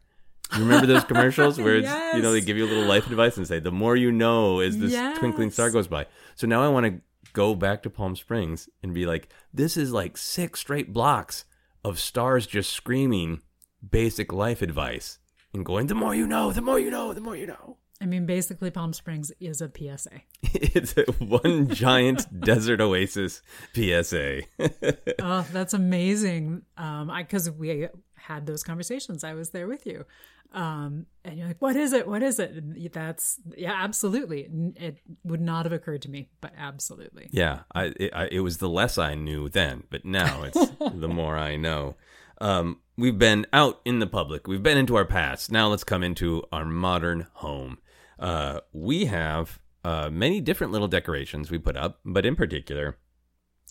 [0.56, 3.38] You remember those commercials where it's you know they give you a little life advice
[3.38, 6.08] and say the more you know as this twinkling star goes by.
[6.36, 7.02] So now I want to
[7.34, 11.46] go back to Palm Springs and be like, this is like six straight blocks
[11.84, 13.42] of stars just screaming
[13.88, 15.20] basic life advice
[15.54, 17.78] and going, the more you know, the more you know, the more you know.
[18.02, 20.22] I mean, basically, Palm Springs is a PSA.
[20.52, 23.42] It's a one giant desert oasis
[23.74, 24.42] PSA.
[25.22, 26.64] Oh, that's amazing.
[26.78, 29.24] Um, because we had those conversations.
[29.24, 30.06] I was there with you,
[30.54, 32.08] um, and you're like, "What is it?
[32.08, 34.48] What is it?" And that's yeah, absolutely.
[34.78, 37.28] It would not have occurred to me, but absolutely.
[37.32, 41.10] Yeah, I it, I it was the less I knew then, but now it's the
[41.10, 41.96] more I know.
[42.40, 44.48] Um, we've been out in the public.
[44.48, 45.52] We've been into our past.
[45.52, 47.78] Now let's come into our modern home.
[48.20, 52.98] Uh, we have uh, many different little decorations we put up, but in particular,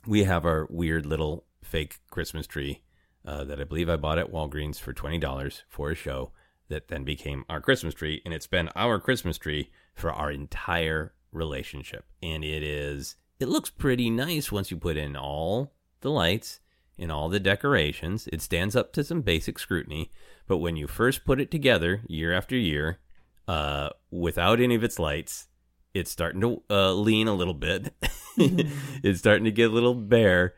[0.07, 2.83] we have our weird little fake Christmas tree
[3.27, 6.33] uh, that I believe I bought at Walgreens for twenty dollars for a show.
[6.71, 11.15] That then became our Christmas tree, and it's been our Christmas tree for our entire
[11.33, 12.05] relationship.
[12.23, 16.61] And it is, it looks pretty nice once you put in all the lights
[16.99, 18.29] and all the decorations.
[18.35, 20.11] It stands up to some basic scrutiny,
[20.47, 22.99] but when you first put it together year after year,
[23.49, 25.49] uh, without any of its lights,
[25.95, 27.95] it's starting to uh, lean a little bit.
[28.37, 30.55] it's starting to get a little bare,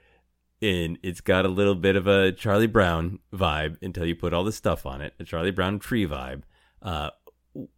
[0.61, 4.42] and it's got a little bit of a Charlie Brown vibe until you put all
[4.42, 5.14] the stuff on it.
[5.20, 6.42] A Charlie Brown tree vibe.
[6.83, 7.11] Uh,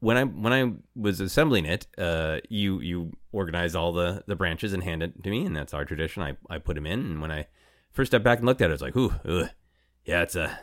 [0.01, 4.73] when I when I was assembling it, uh, you you organize all the the branches
[4.73, 6.23] and hand it to me, and that's our tradition.
[6.23, 7.49] I I put them in, and when I
[7.91, 9.51] first stepped back and looked at it, I was like, "Ooh, ugh.
[10.07, 10.59] yeah, it's a,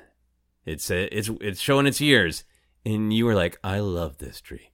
[0.66, 2.44] it's a, it's it's showing its years."
[2.86, 4.72] And you were like, "I love this tree,"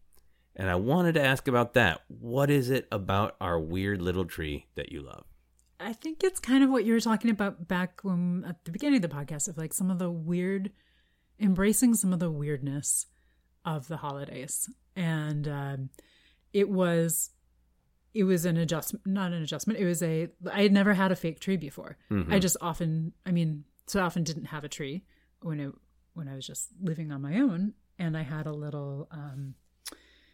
[0.56, 2.02] and I wanted to ask about that.
[2.08, 5.26] What is it about our weird little tree that you love?
[5.80, 9.04] I think it's kind of what you were talking about back when at the beginning
[9.04, 10.72] of the podcast of like some of the weird
[11.40, 13.08] embracing some of the weirdness
[13.66, 14.70] of the holidays.
[14.96, 15.90] And um,
[16.54, 17.32] it was
[18.14, 21.16] it was an adjustment not an adjustment it was a i had never had a
[21.18, 21.98] fake tree before
[22.32, 25.04] i just often i mean so often didn't have a tree
[25.42, 25.72] when it
[26.14, 29.56] when i was just living on my own and i had a little um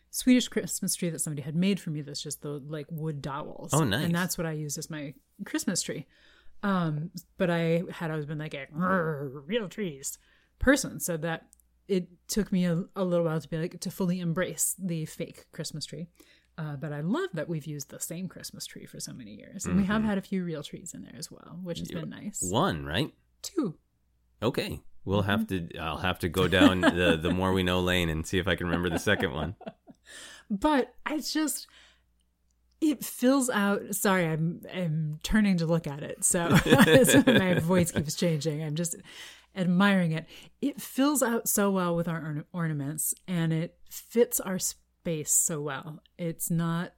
[0.09, 3.73] swedish christmas tree that somebody had made for me that's just the like wood dowels
[3.73, 4.05] Oh, nice.
[4.05, 5.13] and that's what i used as my
[5.45, 6.05] christmas tree
[6.63, 10.17] um but i had always been like a real trees
[10.59, 11.47] person so that
[11.87, 15.45] it took me a, a little while to be like to fully embrace the fake
[15.51, 16.07] christmas tree
[16.57, 19.65] uh, but I love that we've used the same Christmas tree for so many years.
[19.65, 22.09] And we have had a few real trees in there as well, which has been
[22.09, 22.43] nice.
[22.51, 23.11] One, right?
[23.41, 23.77] Two.
[24.43, 24.81] Okay.
[25.03, 28.25] We'll have to I'll have to go down the the more we know lane and
[28.25, 29.55] see if I can remember the second one.
[30.53, 31.65] But it's just
[32.81, 36.25] it fills out sorry, I'm I'm turning to look at it.
[36.25, 36.57] So,
[37.05, 38.61] so my voice keeps changing.
[38.61, 38.97] I'm just
[39.55, 40.25] admiring it.
[40.61, 45.61] It fills out so well with our orna- ornaments and it fits our space so
[45.61, 46.01] well.
[46.17, 46.93] It's not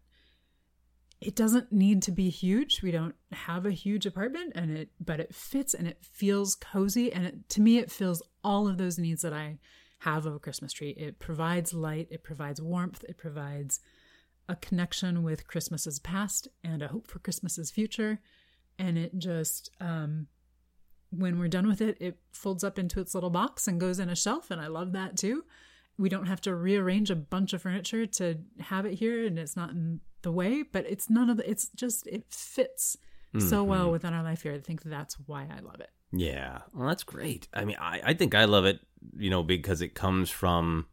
[1.23, 2.81] it doesn't need to be huge.
[2.81, 7.11] We don't have a huge apartment and it but it fits and it feels cozy
[7.11, 9.59] and it, to me it fills all of those needs that I
[9.99, 10.91] have of a Christmas tree.
[10.91, 13.79] It provides light, it provides warmth, it provides
[14.49, 18.19] a connection with Christmas's past and a hope for Christmas's future.
[18.77, 20.27] And it just um
[21.09, 24.09] when we're done with it, it folds up into its little box and goes in
[24.09, 25.45] a shelf and I love that too.
[25.97, 29.55] We don't have to rearrange a bunch of furniture to have it here and it's
[29.55, 29.73] not
[30.23, 32.97] the way, but it's none of the it's just it fits
[33.39, 34.53] so well within our life here.
[34.53, 35.89] I think that's why I love it.
[36.11, 36.59] Yeah.
[36.71, 37.47] Well, that's great.
[37.53, 38.79] I mean, I, I think I love it,
[39.17, 40.85] you know, because it comes from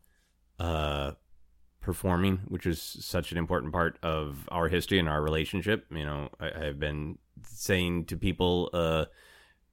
[0.58, 1.12] uh,
[1.82, 5.84] performing, which is such an important part of our history and our relationship.
[5.90, 9.04] You know, I, I've been saying to people, uh,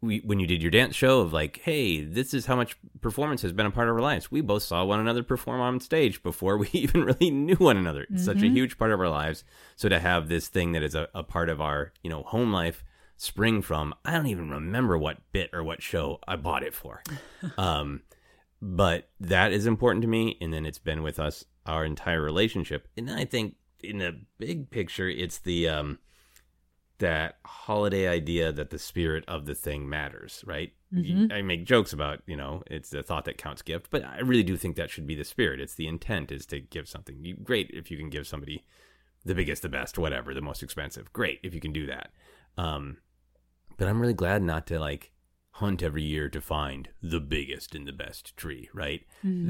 [0.01, 3.41] we, when you did your dance show of like, hey, this is how much performance
[3.41, 4.31] has been a part of our lives.
[4.31, 8.05] We both saw one another perform on stage before we even really knew one another.
[8.10, 9.43] It's such a huge part of our lives.
[9.75, 12.53] So to have this thing that is a, a part of our, you know, home
[12.53, 12.83] life
[13.15, 17.01] spring from, I don't even remember what bit or what show I bought it for.
[17.57, 18.03] um,
[18.62, 20.38] but that is important to me.
[20.39, 22.88] And then it's been with us our entire relationship.
[22.95, 25.99] And I think in the big picture, it's the, um,
[26.99, 30.73] that holiday idea that the spirit of the thing matters, right?
[31.31, 34.43] I make jokes about, you know, it's the thought that counts gift, but I really
[34.43, 35.60] do think that should be the spirit.
[35.60, 37.17] It's the intent is to give something.
[37.23, 38.63] You, great if you can give somebody
[39.25, 41.12] the biggest, the best, whatever, the most expensive.
[41.13, 42.10] Great if you can do that.
[42.57, 42.97] Um,
[43.77, 45.12] but I'm really glad not to like
[45.51, 49.01] hunt every year to find the biggest and the best tree, right?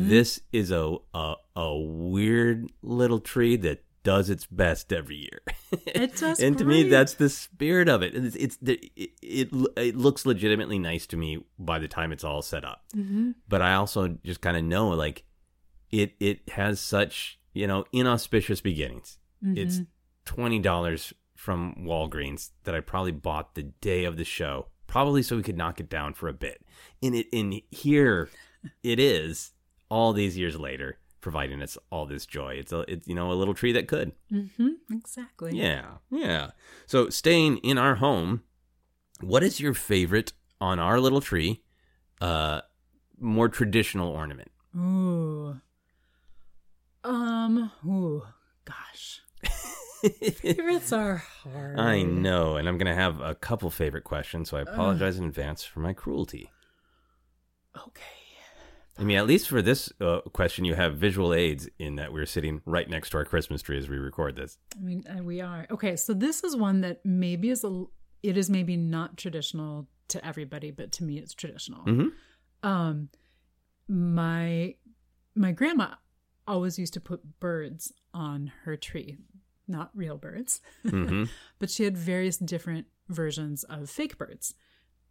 [0.08, 5.42] This is a, a a weird little tree that does its best every year.
[5.86, 8.16] It does and to me, that's the spirit of it.
[8.16, 12.42] It's, it's it, it it looks legitimately nice to me by the time it's all
[12.42, 12.84] set up.
[12.96, 13.32] Mm-hmm.
[13.50, 15.26] But I also just kind of know like
[15.92, 19.18] it it has such you know inauspicious beginnings.
[19.44, 19.82] It's
[20.24, 25.36] twenty dollars from Walgreens that I probably bought the day of the show, probably so
[25.36, 26.66] we could knock it down for a bit.
[27.04, 28.30] And it in here
[28.84, 29.52] it is
[29.90, 32.56] all these years later, providing us all this joy.
[32.56, 34.12] It's a it's you know a little tree that could.
[34.32, 34.94] Mm-hmm.
[34.94, 35.58] Exactly.
[35.58, 36.52] Yeah, yeah.
[36.86, 38.44] So staying in our home,
[39.22, 41.64] what is your favorite on our little tree?
[42.22, 42.62] Uh,
[43.20, 44.52] more traditional ornament.
[44.76, 45.60] Ooh.
[47.04, 47.72] Um.
[47.86, 48.24] Ooh.
[48.66, 49.22] Gosh.
[50.36, 51.80] Favorites are hard.
[51.80, 55.64] I know, and I'm gonna have a couple favorite questions, so I apologize in advance
[55.64, 56.52] for my cruelty.
[57.88, 58.04] Okay.
[59.00, 62.26] I mean, at least for this uh, question, you have visual aids in that we're
[62.26, 64.58] sitting right next to our Christmas tree as we record this.
[64.76, 65.96] I mean, uh, we are okay.
[65.96, 67.86] So this is one that maybe is a.
[68.24, 71.86] It is maybe not traditional to everybody, but to me, it's traditional.
[71.86, 72.12] Mhm.
[72.64, 73.10] Um,
[73.88, 74.76] my
[75.36, 75.96] my grandma
[76.48, 79.18] always used to put birds on her tree,
[79.68, 81.26] not real birds, hmm
[81.60, 84.56] but she had various different versions of fake birds,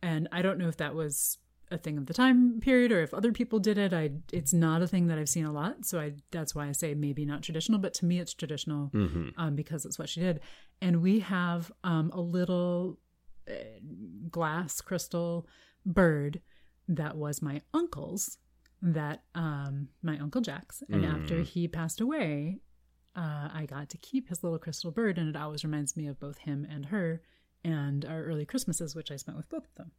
[0.03, 1.39] and I don't know if that was
[1.71, 3.93] a thing of the time period or if other people did it.
[3.93, 6.73] I it's not a thing that I've seen a lot, so I that's why I
[6.73, 10.21] say maybe not traditional, but to me it's traditional hmm um, because it's what she
[10.21, 10.41] did.
[10.81, 12.99] And we have um, a little
[13.49, 13.55] uh,
[14.31, 15.47] glass crystal
[15.85, 16.41] bird
[16.89, 18.39] that was my uncle's,
[18.83, 20.83] that um, my uncle Jack's.
[20.91, 22.61] And after he passed away,
[23.17, 26.21] uh, I got to keep his little crystal bird, and it always reminds me of
[26.21, 27.23] both him and her
[27.65, 29.91] and our early Christmases, which I spent with both of them.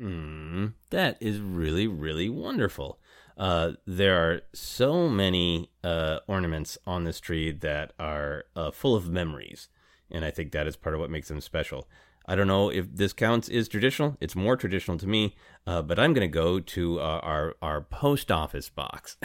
[0.00, 2.98] Mm, that is really, really wonderful.
[3.36, 9.10] Uh, there are so many uh, ornaments on this tree that are uh, full of
[9.10, 9.68] memories,
[10.10, 11.88] and I think that is part of what makes them special.
[12.26, 14.16] I don't know if this counts as traditional.
[14.20, 17.82] It's more traditional to me, uh, but I'm going to go to uh, our our
[17.82, 19.16] post office box.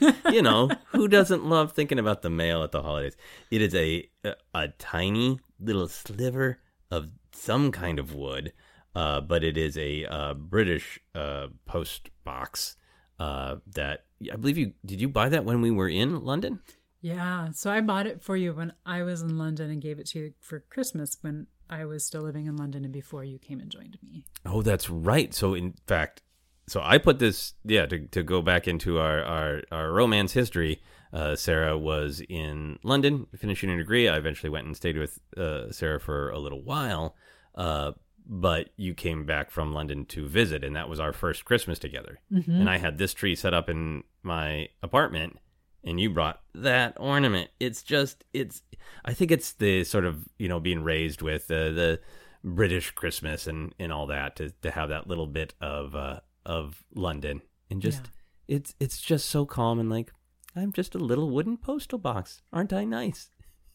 [0.30, 3.16] you know, who doesn't love thinking about the mail at the holidays?
[3.50, 6.58] It is a a, a tiny little sliver
[6.90, 8.52] of some kind of wood,
[8.94, 12.76] uh, but it is a uh, British uh, post box
[13.18, 15.00] uh, that I believe you did.
[15.00, 16.60] You buy that when we were in London?
[17.00, 17.50] Yeah.
[17.52, 20.18] So I bought it for you when I was in London and gave it to
[20.18, 23.70] you for Christmas when I was still living in London and before you came and
[23.70, 24.24] joined me.
[24.46, 25.34] Oh, that's right.
[25.34, 26.22] So in fact,
[26.66, 30.80] so I put this, yeah, to, to go back into our, our, our romance history.
[31.12, 34.08] Uh, Sara was in London finishing her degree.
[34.08, 37.16] I eventually went and stayed with uh, Sara for a little while.
[37.54, 37.92] Uh,
[38.26, 42.20] but you came back from London to visit, and that was our first Christmas together.
[42.30, 45.38] And I had this tree set up in my apartment,
[45.84, 47.50] and you brought that ornament.
[47.60, 48.62] It's just, it's,
[49.04, 52.00] I think it's the sort of, you know, being raised with uh, the
[52.42, 56.82] British Christmas and, and all that to, to have that little bit of, uh, of
[56.94, 57.42] London.
[57.70, 58.02] And just,
[58.48, 60.12] it's, it's just so calm and like,
[60.56, 62.40] I'm just a little wooden postal box.
[62.52, 63.30] Aren't I nice?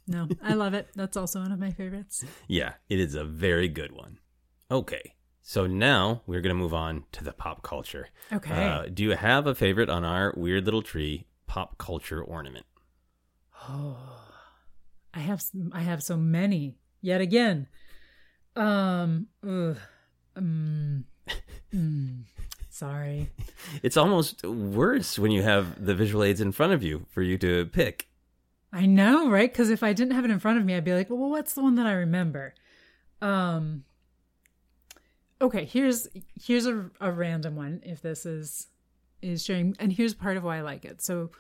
[0.08, 0.88] No, I love it.
[0.96, 2.26] That's also one of my favorites.
[2.48, 4.18] Yeah, it is a very good one.
[4.72, 8.10] Okay, so now we're going to move on to the pop culture.
[8.32, 8.54] Okay.
[8.54, 12.66] Uh, do you have a favorite on our weird little tree pop culture ornament?
[13.68, 13.98] Oh,
[15.14, 16.76] I have I have so many.
[17.02, 17.68] Yet again.
[18.56, 19.78] Um, ugh,
[20.36, 21.06] um
[21.74, 22.24] mm,
[22.70, 23.32] sorry.
[23.84, 27.38] It's almost worse when you have the visual aids in front of you for you
[27.40, 28.08] to pick.
[28.72, 29.52] I know, right?
[29.52, 31.54] Cuz if I didn't have it in front of me, I'd be like, "Well, what's
[31.54, 32.54] the one that I remember?"
[33.22, 33.84] Um
[35.42, 36.08] Okay, here's
[36.42, 38.68] here's a, a random one if this is
[39.22, 41.02] is showing and here's part of why I like it.
[41.02, 41.32] So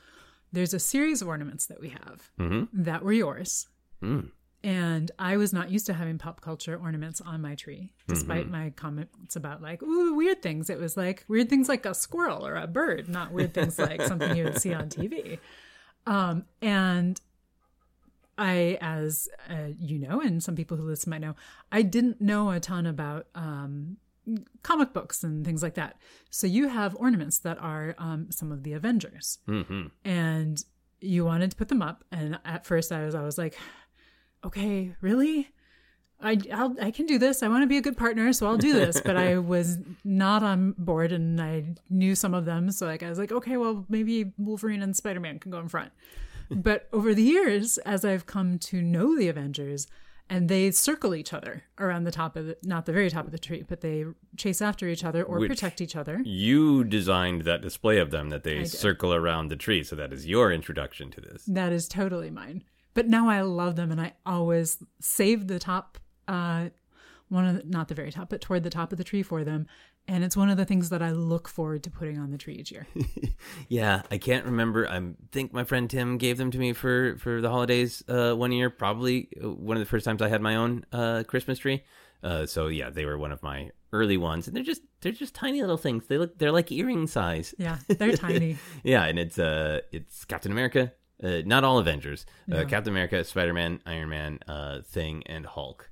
[0.51, 2.83] there's a series of ornaments that we have Mm-hmm.
[2.83, 3.67] that were yours.
[4.01, 4.31] Mm.
[4.61, 8.71] And I was not used to having pop culture ornaments on my tree, despite my
[8.71, 10.69] comments about like, ooh, weird things.
[10.69, 14.01] It was like weird things like a squirrel or a bird, not weird things like
[14.01, 15.39] something you would see on TV.
[16.05, 17.19] Um, and
[18.39, 21.35] I, as uh, you know, and some people who listen might know,
[21.71, 23.97] I didn't know a ton about um,
[24.63, 25.97] comic books and things like that.
[26.29, 29.87] So you have ornaments that are um, some of the Avengers Mm-hmm.
[30.05, 30.63] and
[31.01, 33.57] you wanted to put them up and at first i was i was like
[34.43, 35.47] okay really
[36.21, 37.41] I, I'll, I can do this.
[37.43, 38.99] I want to be a good partner, so I'll do this.
[38.99, 42.71] But I was not on board, and I knew some of them.
[42.71, 45.69] So like I was like, okay, well maybe Wolverine and Spider Man can go in
[45.69, 45.93] front.
[46.49, 49.87] But over the years, as I've come to know the Avengers,
[50.29, 53.31] and they circle each other around the top of the, not the very top of
[53.31, 54.05] the tree, but they
[54.37, 56.21] chase after each other or Which- protect each other.
[56.23, 59.83] You designed that display of them that they circle around the tree.
[59.83, 61.45] So that is your introduction to this.
[61.45, 62.63] That is totally mine.
[62.93, 66.69] But now I love them, and I always save the top, uh,
[67.29, 69.43] one of the, not the very top, but toward the top of the tree for
[69.43, 69.67] them.
[70.09, 72.55] And it's one of the things that I look forward to putting on the tree
[72.55, 72.87] each year.
[73.69, 74.89] Yeah, I can't remember.
[74.89, 78.51] I think my friend Tim gave them to me for for the holidays uh, one
[78.51, 78.69] year.
[78.69, 81.83] Probably uh, one of the first times I had my own uh, Christmas tree.
[82.23, 85.33] Uh, so yeah, they were one of my early ones, and they're just they're just
[85.35, 86.07] tiny little things.
[86.07, 87.53] They look they're like earring size.
[87.57, 88.57] Yeah, they're tiny.
[88.83, 90.91] Yeah, and it's uh it's Captain America,
[91.23, 92.25] uh, not all Avengers.
[92.51, 92.65] Uh, No.
[92.65, 95.89] Captain America, Spider Man, Iron Man, uh, Thing, and Hulk.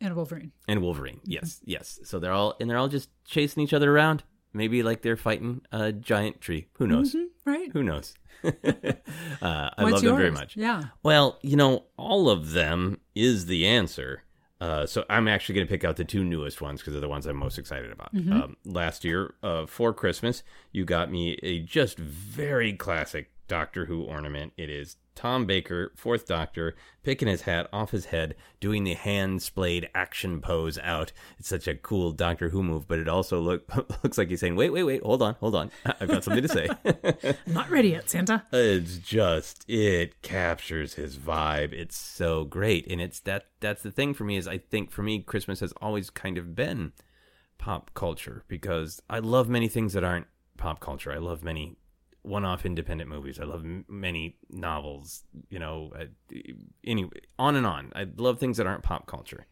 [0.00, 0.52] And Wolverine.
[0.68, 1.20] and Wolverine.
[1.24, 2.00] Yes, yes.
[2.04, 4.22] So they're all and they're all just chasing each other around.
[4.52, 6.68] Maybe like they're fighting a giant tree.
[6.74, 7.14] Who knows?
[7.44, 7.70] Right?
[7.72, 8.14] Who knows?
[8.44, 8.50] uh,
[9.42, 10.56] I What's love them very much.
[10.56, 10.84] Yeah.
[11.02, 14.22] Well, you know, all of them is the answer.
[14.58, 17.08] Uh, so I'm actually going to pick out the two newest ones because they're the
[17.08, 18.14] ones I'm most excited about.
[18.14, 24.02] Um, last year, uh, for Christmas, you got me a just very classic Doctor Who
[24.02, 24.54] ornament.
[24.56, 29.42] It is Tom Baker, Fourth Doctor, picking his hat off his head, doing the hand
[29.42, 31.10] splayed action pose out.
[31.38, 33.64] It's such a cool Doctor Who move, but it also look
[34.04, 36.48] looks like he's saying, "Wait, wait, wait, hold on, hold on, I've got something to
[36.48, 36.68] say."
[37.24, 38.44] I'm not ready yet, Santa.
[38.52, 44.12] it's just it captures his vibe it's so great and it's that that's the thing
[44.12, 46.92] for me is i think for me christmas has always kind of been
[47.58, 50.26] pop culture because i love many things that aren't
[50.58, 51.76] pop culture i love many
[52.26, 53.38] one-off independent movies.
[53.40, 56.06] I love m- many novels you know uh,
[56.84, 57.92] anyway on and on.
[57.94, 59.46] I love things that aren't pop culture.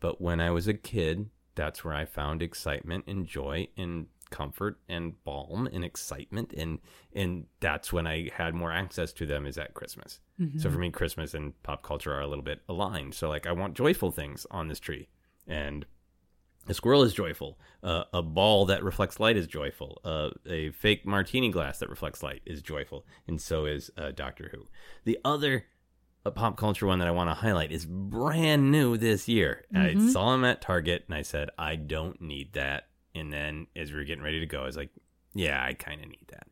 [0.00, 4.78] But when i was a kid that's where i found excitement and joy and comfort
[4.88, 6.52] and balm and excitement.
[6.56, 6.78] And
[7.14, 10.20] and that's when i had more access to them is at christmas.
[10.58, 13.14] So for me christmas and pop culture are a little bit aligned.
[13.14, 15.08] So like i want joyful things on this tree.
[15.46, 15.86] And
[16.68, 17.58] a squirrel is joyful.
[17.82, 20.00] Uh, a ball that reflects light is joyful.
[20.04, 24.50] Uh, a fake martini glass that reflects light is joyful, and so is uh, Doctor
[24.52, 24.66] Who.
[25.04, 25.66] The other
[26.24, 29.64] a pop culture one that I want to highlight is brand new this year.
[29.74, 32.88] I saw him at Target and I said, I don't need that.
[33.14, 34.90] And then as we were getting ready to go, I was like,
[35.34, 36.46] yeah, I kind of need that.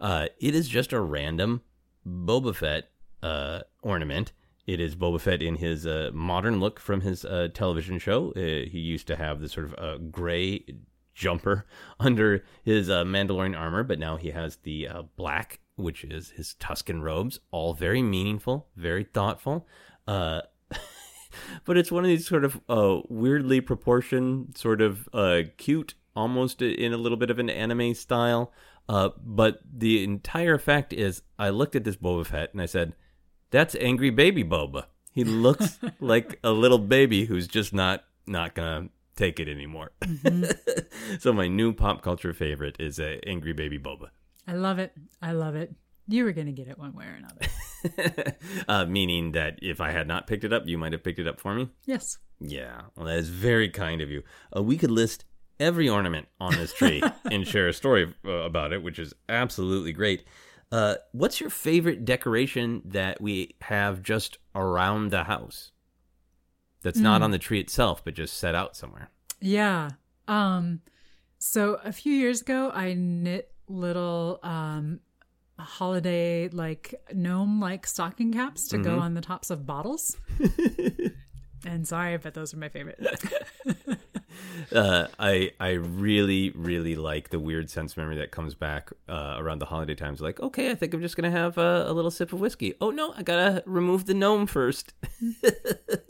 [0.00, 1.62] Uh, it is just a random
[2.06, 2.90] Boba Fett
[3.22, 4.32] uh, ornament.
[4.68, 8.32] It is Boba Fett in his uh, modern look from his uh, television show.
[8.36, 10.62] Uh, he used to have this sort of uh, gray
[11.14, 11.64] jumper
[11.98, 16.54] under his uh, Mandalorian armor, but now he has the uh, black, which is his
[16.60, 17.40] Tusken robes.
[17.50, 19.66] All very meaningful, very thoughtful.
[21.64, 22.58] But it's one of these sort of
[23.10, 25.08] weirdly proportioned, sort of
[25.58, 28.50] cute, almost in a little bit of an anime style.
[28.88, 32.94] But the entire effect is, I looked at this Boba Fett and I said,
[33.50, 34.86] "That's angry baby Boba.
[35.12, 39.92] He looks like a little baby who's just not not gonna take it anymore."
[41.18, 44.10] so my new pop culture favorite is uh, angry baby Boba.
[44.46, 44.92] I love it.
[45.20, 45.74] I love it.
[46.10, 48.34] You were going to get it one way or another.
[48.68, 51.28] uh, meaning that if I had not picked it up, you might have picked it
[51.28, 51.68] up for me.
[51.84, 52.16] yes.
[52.40, 54.22] Yeah, well, that is very kind of you.
[54.56, 55.24] Uh, we could list
[55.58, 59.92] every ornament on this tree and share a story uh, about it, which is absolutely
[59.92, 60.24] great.
[60.70, 65.72] Uh, what's your favorite decoration that we have just around the house?
[66.82, 69.10] That's not on the tree itself, but just set out somewhere.
[69.40, 69.90] Yeah.
[70.26, 70.80] Um
[71.38, 75.00] so a few years ago I knit little um
[75.58, 80.16] holiday like gnome like stocking caps to go on the tops of bottles.
[81.66, 83.00] and sorry, but those are my favorite.
[84.74, 89.60] Uh, I I really really like the weird sense memory that comes back uh, around
[89.60, 90.20] the holiday times.
[90.20, 92.74] Like, okay, I think I'm just gonna have a, a little sip of whiskey.
[92.80, 94.92] Oh no, I gotta remove the gnome first.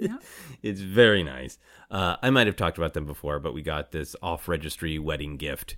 [0.00, 0.22] Yep.
[0.62, 1.58] It's very nice.
[1.90, 5.76] Uh, I might have talked about them before, but we got this off-registry wedding gift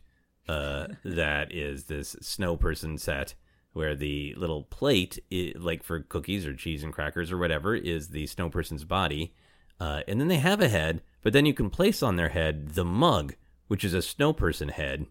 [0.49, 3.35] uh, that is this snow person set
[3.73, 5.19] where the little plate,
[5.57, 9.33] like for cookies or cheese and crackers or whatever, is the snow person's body,
[9.79, 12.71] uh, and then they have a head, but then you can place on their head
[12.71, 13.35] the mug,
[13.69, 15.07] which is a snow person head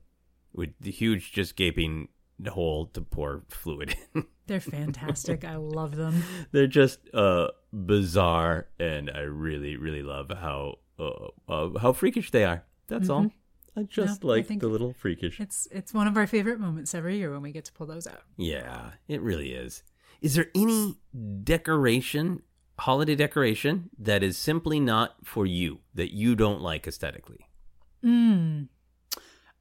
[0.53, 2.09] with the huge, just gaping
[2.47, 4.25] hole to pour fluid in.
[4.47, 5.43] They're fantastic.
[5.45, 6.23] I love them.
[6.51, 12.43] They're just uh, bizarre, and I really, really love how uh, uh, how freakish they
[12.45, 12.63] are.
[12.87, 13.31] That's all.
[13.77, 15.39] I just No, like think- the little freakish.
[15.39, 18.07] It's it's one of our favorite moments every year when we get to pull those
[18.07, 18.23] out.
[18.37, 19.83] Yeah, it really is.
[20.21, 20.97] Is there any
[21.43, 22.41] decoration,
[22.79, 27.45] holiday decoration, that is simply not for you that you don't like aesthetically?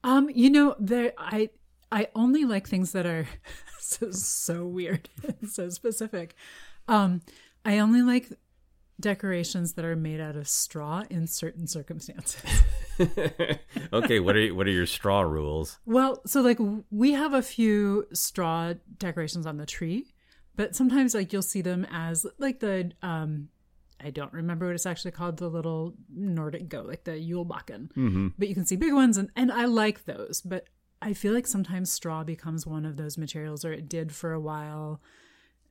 [0.04, 1.50] Um, you know, there I
[1.90, 3.26] I only like things that are
[3.78, 6.34] so, so weird and so specific.
[6.86, 7.22] Um,
[7.64, 8.32] I only like
[9.00, 12.42] decorations that are made out of straw in certain circumstances.
[13.92, 15.78] okay, what are what are your straw rules?
[15.84, 16.58] well, so like
[16.90, 20.14] we have a few straw decorations on the tree,
[20.58, 23.48] but sometimes like you'll see them as like the um
[24.00, 27.92] I don't remember what it's actually called, the little Nordic goat, like the Yulebakken.
[27.92, 28.28] Mm-hmm.
[28.38, 30.40] But you can see big ones, and, and I like those.
[30.40, 30.68] But
[31.02, 34.40] I feel like sometimes straw becomes one of those materials, or it did for a
[34.40, 35.00] while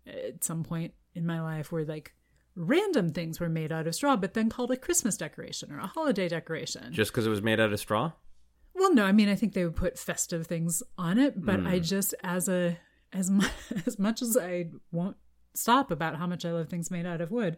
[0.05, 2.15] at some point in my life, where like
[2.55, 5.87] random things were made out of straw, but then called a Christmas decoration or a
[5.87, 6.91] holiday decoration.
[6.91, 8.11] Just because it was made out of straw?
[8.73, 11.79] Well, no, I mean I think they would put festive things on it, but I
[11.79, 12.77] just as a
[13.13, 13.51] as much
[13.85, 15.17] as much as I won't
[15.53, 17.57] stop about how much I love things made out of wood,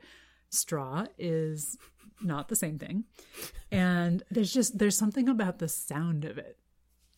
[0.50, 1.78] straw is
[2.22, 3.06] not the same thing.
[3.72, 6.58] And there's just there's something about the sound of it.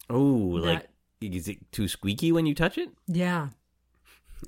[0.10, 0.88] Oh, like
[1.22, 2.90] is it too squeaky when you touch it?
[3.08, 3.50] Yeah,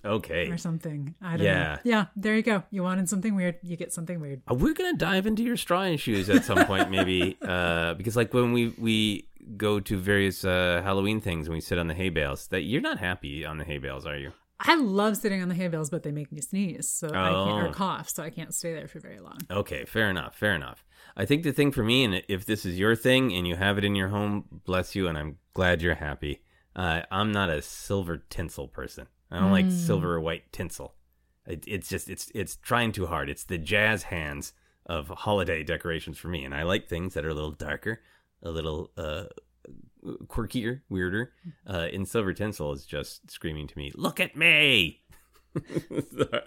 [0.03, 0.49] Okay.
[0.49, 1.13] or something.
[1.21, 1.63] I don't Yeah.
[1.75, 1.77] know.
[1.84, 2.63] Yeah, there you go.
[2.71, 4.41] You wanted something weird, you get something weird.
[4.49, 8.53] We're gonna dive into your straw issues at some point, maybe, uh, because like when
[8.53, 9.27] we we
[9.57, 12.81] go to various uh, Halloween things and we sit on the hay bales, that you're
[12.81, 14.31] not happy on the hay bales, are you?
[14.59, 17.35] I love sitting on the hay bales, but they make me sneeze, so I can't,
[17.35, 17.67] Oh.
[17.67, 19.37] or cough, so I can't stay there for very long.
[19.51, 20.85] Okay, fair enough, fair enough.
[21.17, 23.77] I think the thing for me, and if this is your thing and you have
[23.77, 26.41] it in your home, bless you, and I'm glad you're happy.
[26.75, 29.07] Uh, I'm not a silver tinsel person.
[29.29, 30.95] I don't like silver or white tinsel.
[31.45, 33.29] It, it's just it's it's trying too hard.
[33.29, 34.53] It's the jazz hands
[34.85, 38.01] of holiday decorations for me, and I like things that are a little darker,
[38.43, 39.25] a little uh,
[40.27, 41.33] quirkier, weirder.
[41.67, 45.01] Uh, in silver tinsel is just screaming to me, "Look at me!"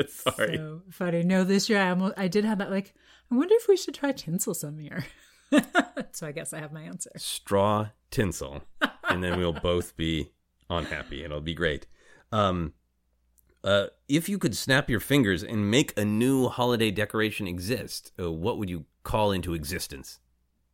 [0.08, 0.56] Sorry.
[0.56, 1.22] So funny.
[1.22, 2.94] No, this year I almost I did have that like
[3.30, 5.06] I wonder if we should try tinsel some year.
[6.12, 7.10] so I guess I have my answer.
[7.16, 8.62] straw tinsel,
[9.08, 10.32] and then we'll both be
[10.68, 11.22] unhappy.
[11.22, 11.86] And it'll be great.
[12.32, 12.74] Um,
[13.62, 18.30] uh, if you could snap your fingers and make a new holiday decoration exist, uh,
[18.30, 20.20] what would you call into existence?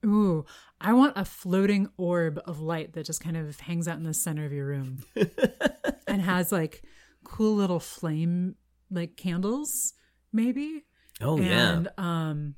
[0.05, 0.45] Ooh,
[0.81, 4.15] I want a floating orb of light that just kind of hangs out in the
[4.15, 5.05] center of your room
[6.07, 6.83] and has like
[7.25, 8.57] cool little flame
[8.91, 9.95] like candles
[10.33, 10.85] maybe.
[11.21, 11.73] Oh yeah.
[11.73, 12.55] and, um,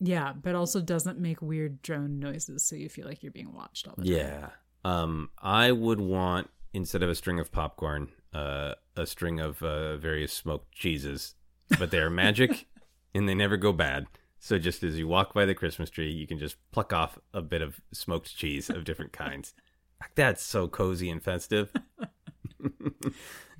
[0.00, 3.86] yeah, but also doesn't make weird drone noises, so you feel like you're being watched
[3.86, 4.12] all the time.
[4.12, 4.48] yeah.
[4.82, 9.96] Um, I would want instead of a string of popcorn, uh, a string of uh,
[9.98, 11.34] various smoked cheeses,
[11.78, 12.66] but they're magic
[13.14, 14.06] and they never go bad.
[14.40, 17.42] So just as you walk by the Christmas tree, you can just pluck off a
[17.42, 19.54] bit of smoked cheese of different kinds.
[20.14, 21.70] That's so cozy and festive.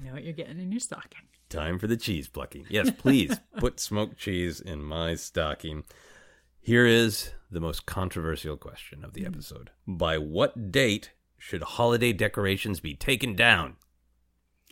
[0.02, 1.20] Know what you're getting in your stocking.
[1.50, 2.66] Time for the cheese plucking.
[2.70, 5.84] Yes, please put smoked cheese in my stocking.
[6.60, 9.28] Here is the most controversial question of the hmm.
[9.28, 9.70] episode.
[9.86, 13.76] By what date should holiday decorations be taken down?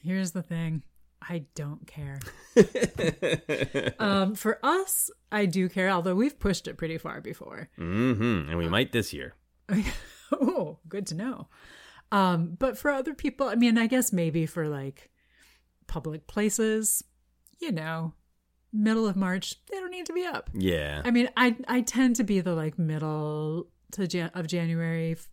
[0.03, 0.83] Here's the thing.
[1.21, 2.19] I don't care.
[3.99, 7.69] um, for us, I do care, although we've pushed it pretty far before.
[7.79, 8.49] Mm-hmm.
[8.51, 9.35] And we might this year.
[10.33, 11.49] oh, good to know.
[12.13, 15.11] Um, but for other people, I mean, I guess maybe for like
[15.87, 17.03] public places,
[17.59, 18.15] you know,
[18.73, 20.49] middle of March, they don't need to be up.
[20.55, 21.03] Yeah.
[21.05, 25.29] I mean, I I tend to be the like middle to Jan- of January f-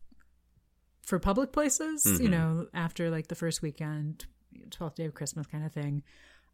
[1.06, 2.06] for public places.
[2.06, 2.32] You Mhm.
[2.32, 4.26] know, after like the first weekend,
[4.70, 6.04] twelfth day of Christmas kind of thing.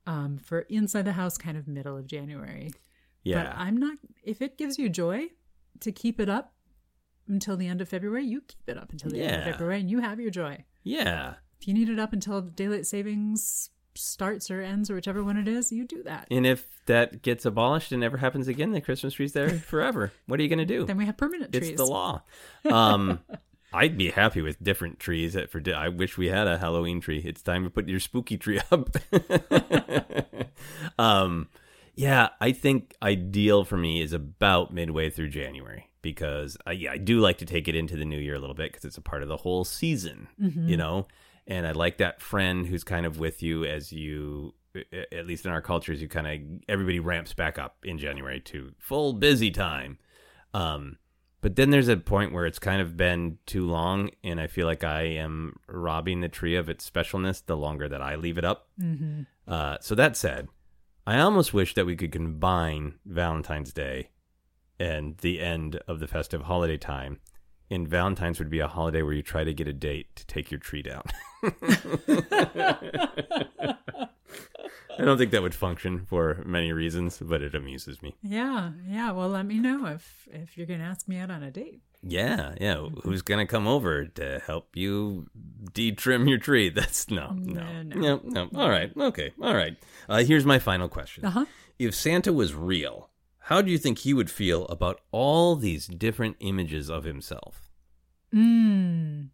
[0.08, 2.70] Um, for inside the house, kind of middle of January.
[2.74, 2.80] But
[3.24, 3.54] Yeah.
[3.56, 3.98] I'm not.
[4.24, 5.28] If it gives you joy
[5.82, 6.54] to keep it up
[7.28, 9.90] until the end of February, you keep it up until the end of February, and
[9.92, 10.66] you have your joy.
[10.84, 11.36] yeah.
[11.60, 15.48] If you need it up until daylight savings starts or ends or whichever one it
[15.48, 16.28] is, you do that.
[16.32, 20.12] And if that gets abolished and never happens again, the Christmas tree's there forever.
[20.26, 20.86] What are you going to do?
[20.88, 21.70] Then we have permanent trees.
[21.70, 22.24] It's the law.
[22.66, 23.20] Um,
[23.74, 25.38] I'd be happy with different trees.
[25.50, 27.22] For di- I wish we had a Halloween tree.
[27.24, 28.90] It's time to put your spooky tree up.
[31.00, 31.48] um,
[31.96, 36.98] yeah, I think ideal for me is about midway through January because I, yeah, I
[36.98, 39.02] do like to take it into the new year a little bit because it's a
[39.02, 41.08] part of the whole season, you know.
[41.48, 44.54] And I like that friend who's kind of with you as you,
[45.12, 48.72] at least in our cultures, you kind of everybody ramps back up in January to
[48.80, 49.98] full busy time.
[50.54, 50.98] Um,
[51.42, 54.68] but then there's a point where it's kind of been too long, and I feel
[54.68, 58.46] like I am robbing the tree of its specialness the longer that I leave it
[58.46, 58.70] up.
[58.80, 59.26] Mhm.
[59.48, 60.48] Uh, so that said,
[61.06, 64.10] I almost wish that we could combine Valentine's Day
[64.80, 67.20] and the end of the festive holiday time.
[67.70, 70.52] And Valentine's would be a holiday where you try to get a date to take
[70.52, 71.04] your tree down.
[75.02, 78.16] I don't think that would function for many reasons, but it amuses me.
[78.22, 79.12] Yeah, yeah.
[79.12, 81.82] Well, let me know if if you're gonna ask me out on a date.
[82.04, 82.86] Yeah, yeah.
[83.02, 85.26] Who's gonna come over to help you
[85.74, 86.70] de-trim your tree?
[86.76, 88.50] That's no, no, No, no, no.
[88.54, 89.76] All right, okay, all right.
[90.08, 91.46] Uh, here's my final question: Uh huh.
[91.80, 93.10] If Santa was real,
[93.46, 97.72] how do you think he would feel about all these different images of himself?
[98.32, 99.30] Mm.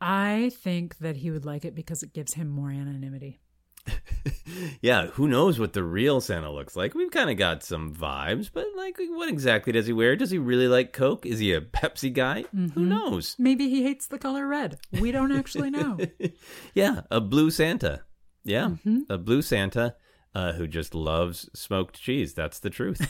[0.00, 3.41] I think that he would like it because it gives him more anonymity.
[4.80, 6.94] yeah, who knows what the real Santa looks like?
[6.94, 10.16] We've kind of got some vibes, but like, what exactly does he wear?
[10.16, 11.26] Does he really like Coke?
[11.26, 12.44] Is he a Pepsi guy?
[12.74, 13.34] Who knows?
[13.38, 14.78] Maybe he hates the color red.
[15.00, 15.98] We don't actually know.
[16.74, 18.02] yeah, a blue Santa.
[18.44, 19.00] Yeah, Mm-hmm.
[19.08, 19.94] a blue Santa
[20.34, 22.34] uh, who just loves smoked cheese.
[22.34, 23.00] That's the truth.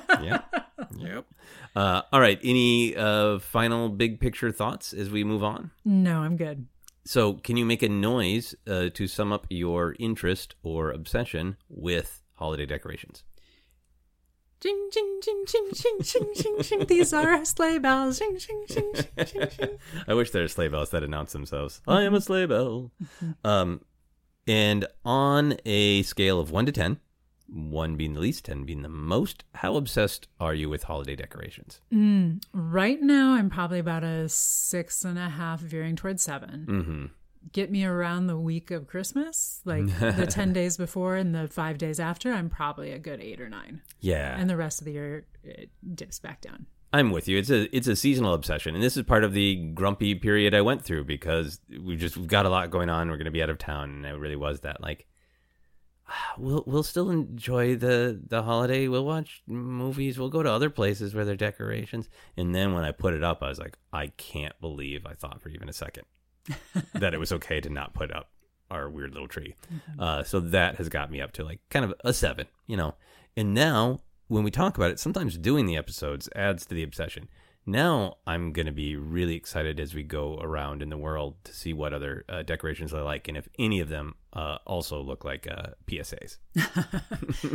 [0.22, 0.40] yeah.
[0.98, 1.24] Yep.
[1.74, 2.38] Uh, all right.
[2.42, 5.70] Any uh, final big picture thoughts as we move on?
[5.84, 6.66] no, I'm good.
[7.04, 12.22] So, can you make a noise uh, to sum up your interest or obsession with
[12.34, 13.24] holiday decorations?
[14.62, 16.86] Ching, ching, ching, ching, ching, ching, ching, ching.
[16.86, 18.20] These are our sleigh bells.
[18.20, 19.78] Ching, ching, ching, ching, ching, ching.
[20.06, 21.80] I wish there were sleigh bells that announce themselves.
[21.88, 22.92] I am a sleigh bell.
[23.44, 23.80] Um,
[24.46, 27.00] and on a scale of one to ten,
[27.52, 31.80] one being the least, ten being the most, how obsessed are you with holiday decorations?
[31.92, 36.66] Mm, right now, I'm probably about a six and a half, veering towards seven.
[36.68, 37.04] Mm-hmm.
[37.52, 41.76] Get me around the week of Christmas, like the 10 days before and the five
[41.76, 43.82] days after, I'm probably a good eight or nine.
[44.00, 46.66] Yeah, And the rest of the year, it dips back down.
[46.94, 47.38] I'm with you.
[47.38, 50.60] It's a it's a seasonal obsession, and this is part of the grumpy period I
[50.60, 53.08] went through because we just we've got a lot going on.
[53.08, 55.06] We're going to be out of town, and it really was that like
[56.38, 58.88] we'll we'll still enjoy the the holiday.
[58.88, 60.18] We'll watch movies.
[60.18, 62.08] We'll go to other places where there are decorations.
[62.36, 65.40] And then when I put it up, I was like, I can't believe I thought
[65.40, 66.04] for even a second
[66.94, 68.30] that it was okay to not put up
[68.70, 69.54] our weird little tree.
[69.98, 72.94] Uh, so that has got me up to like kind of a seven, you know.
[73.36, 77.28] And now when we talk about it, sometimes doing the episodes adds to the obsession.
[77.66, 81.54] Now I'm going to be really excited as we go around in the world to
[81.54, 85.24] see what other uh, decorations I like and if any of them uh, also look
[85.24, 86.38] like uh, PSAs.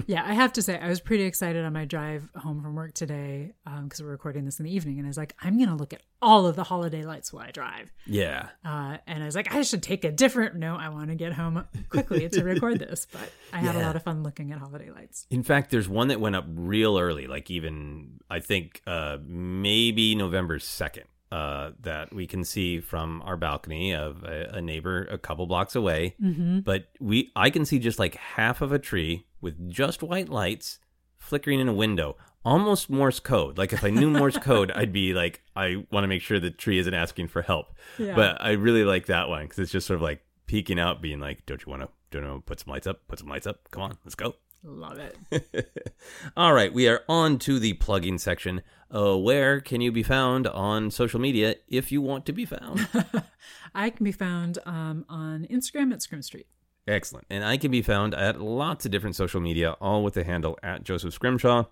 [0.07, 2.93] yeah, I have to say, I was pretty excited on my drive home from work
[2.93, 3.53] today
[3.83, 4.97] because we're recording this in the evening.
[4.97, 7.45] And I was like, I'm going to look at all of the holiday lights while
[7.47, 7.91] I drive.
[8.05, 8.49] Yeah.
[8.63, 10.77] Uh, and I was like, I should take a different note.
[10.77, 13.07] I want to get home quickly to record this.
[13.11, 15.25] But I had a lot of fun looking at holiday lights.
[15.31, 20.13] In fact, there's one that went up real early, like even I think uh, maybe
[20.15, 21.05] November second.
[21.29, 25.75] Uh, that we can see from our balcony of a, a neighbor a couple blocks
[25.75, 26.59] away, mm-hmm.
[26.61, 30.79] but we I can see just like half of a tree with just white lights
[31.17, 32.15] flickering in a window,
[32.45, 33.57] almost Morse code.
[33.57, 36.49] Like if I knew Morse code, I'd be like, I want to make sure the
[36.49, 37.75] tree isn't asking for help.
[37.97, 38.15] Yeah.
[38.15, 41.19] But I really like that one because it's just sort of like peeking out, being
[41.19, 41.89] like, "Don't you want to?
[42.09, 43.05] Don't you want to put some lights up?
[43.09, 43.69] Put some lights up.
[43.71, 45.71] Come on, let's go." Love it.
[46.37, 48.61] All right, we are on to the plugging section.
[48.93, 52.87] Uh, where can you be found on social media if you want to be found?
[53.75, 56.47] I can be found um, on Instagram at Scrim Street.
[56.87, 57.25] Excellent.
[57.29, 60.57] And I can be found at lots of different social media, all with the handle
[60.63, 61.65] at Joseph Scrimshaw.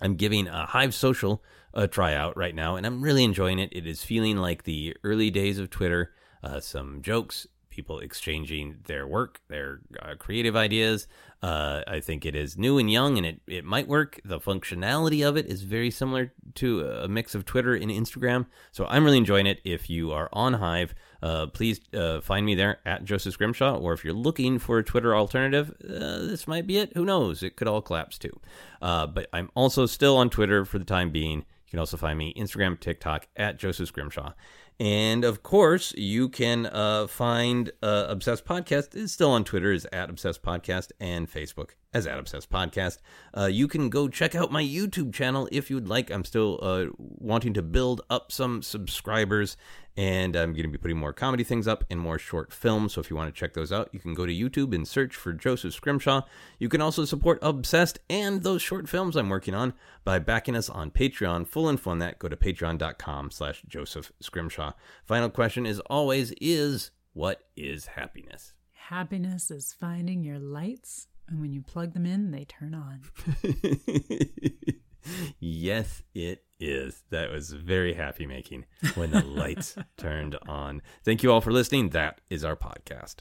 [0.00, 1.42] I'm giving a Hive Social
[1.74, 3.70] a tryout right now, and I'm really enjoying it.
[3.72, 6.12] It is feeling like the early days of Twitter.
[6.42, 11.06] Uh, some jokes, people exchanging their work, their uh, creative ideas.
[11.42, 14.18] Uh, I think it is new and young, and it, it might work.
[14.24, 18.46] The functionality of it is very similar to a mix of Twitter and Instagram.
[18.72, 19.60] So I'm really enjoying it.
[19.62, 23.76] If you are on Hive, uh, please uh, find me there at Joseph Scrimshaw.
[23.76, 26.92] Or if you're looking for a Twitter alternative, uh, this might be it.
[26.94, 27.42] Who knows?
[27.42, 28.40] It could all collapse too.
[28.80, 31.44] Uh, but I'm also still on Twitter for the time being.
[31.66, 34.32] You can also find me Instagram, TikTok at Joseph Scrimshaw.
[34.78, 39.86] And of course, you can uh, find uh, Obsessed Podcast is still on Twitter is
[39.90, 42.98] at Obsessed Podcast and Facebook as at Obsessed Podcast.
[43.34, 46.10] Uh, you can go check out my YouTube channel if you'd like.
[46.10, 49.56] I'm still uh, wanting to build up some subscribers,
[49.96, 52.94] and I'm going to be putting more comedy things up and more short films.
[52.94, 55.16] So if you want to check those out, you can go to YouTube and search
[55.16, 56.22] for Joseph Scrimshaw.
[56.58, 59.72] You can also support Obsessed and those short films I'm working on
[60.04, 61.46] by backing us on Patreon.
[61.46, 64.72] Full info on that, go to patreon.com slash Joseph Scrimshaw.
[65.04, 68.52] Final question is always is what is happiness?
[68.72, 73.00] Happiness is finding your lights, and when you plug them in, they turn on.
[75.66, 77.02] yes, it is.
[77.10, 80.80] That was very happy making when the lights turned on.
[81.04, 81.90] Thank you all for listening.
[81.90, 83.16] That is our podcast.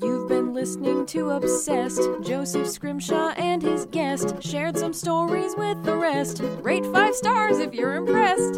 [0.00, 2.02] You've been listening to Obsessed.
[2.22, 6.40] Joseph Scrimshaw and his guest shared some stories with the rest.
[6.60, 8.54] Rate five stars if you're impressed.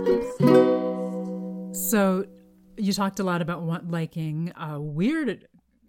[1.90, 2.24] So,
[2.76, 5.46] you talked a lot about want, liking uh, weird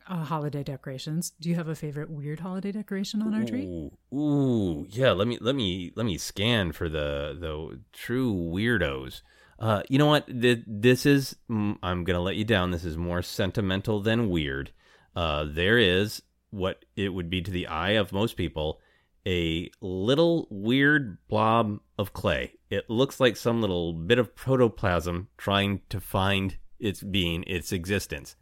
[0.08, 1.32] uh, holiday decorations.
[1.40, 3.66] Do you have a favorite weird holiday decoration on our tree?
[3.66, 5.12] Ooh, ooh, yeah.
[5.12, 9.22] Let me let me let me scan for the the true weirdos.
[9.60, 10.28] Uh, you know what?
[10.28, 12.72] Th- This is I'm gonna let you down.
[12.72, 14.72] This is more sentimental than weird.
[15.16, 18.80] Uh, there is what it would be to the eye of most people
[19.28, 22.54] a little weird blob of clay.
[22.72, 28.36] It looks like some little bit of protoplasm trying to find its being, its existence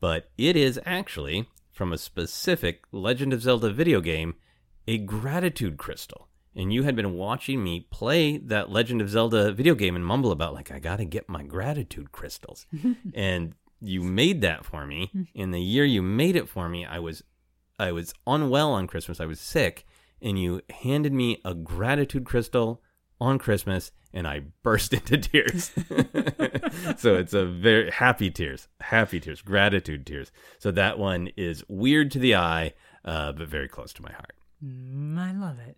[0.00, 4.34] but it is actually from a specific Legend of Zelda video game,
[4.86, 6.28] a gratitude crystal.
[6.54, 10.32] And you had been watching me play that Legend of Zelda video game and mumble
[10.32, 12.66] about, like, I gotta get my gratitude crystals.
[13.14, 15.10] and you made that for me.
[15.12, 15.22] Hmm.
[15.34, 17.22] In the year you made it for me, I was
[17.78, 19.20] I was unwell on Christmas.
[19.20, 19.86] I was sick,
[20.20, 22.82] and you handed me a gratitude crystal
[23.18, 25.70] on Christmas, and I burst into tears.
[26.96, 30.32] so it's a very happy tears, happy tears, gratitude tears.
[30.58, 34.34] So that one is weird to the eye, uh, but very close to my heart.
[34.64, 35.76] Mm, I love it.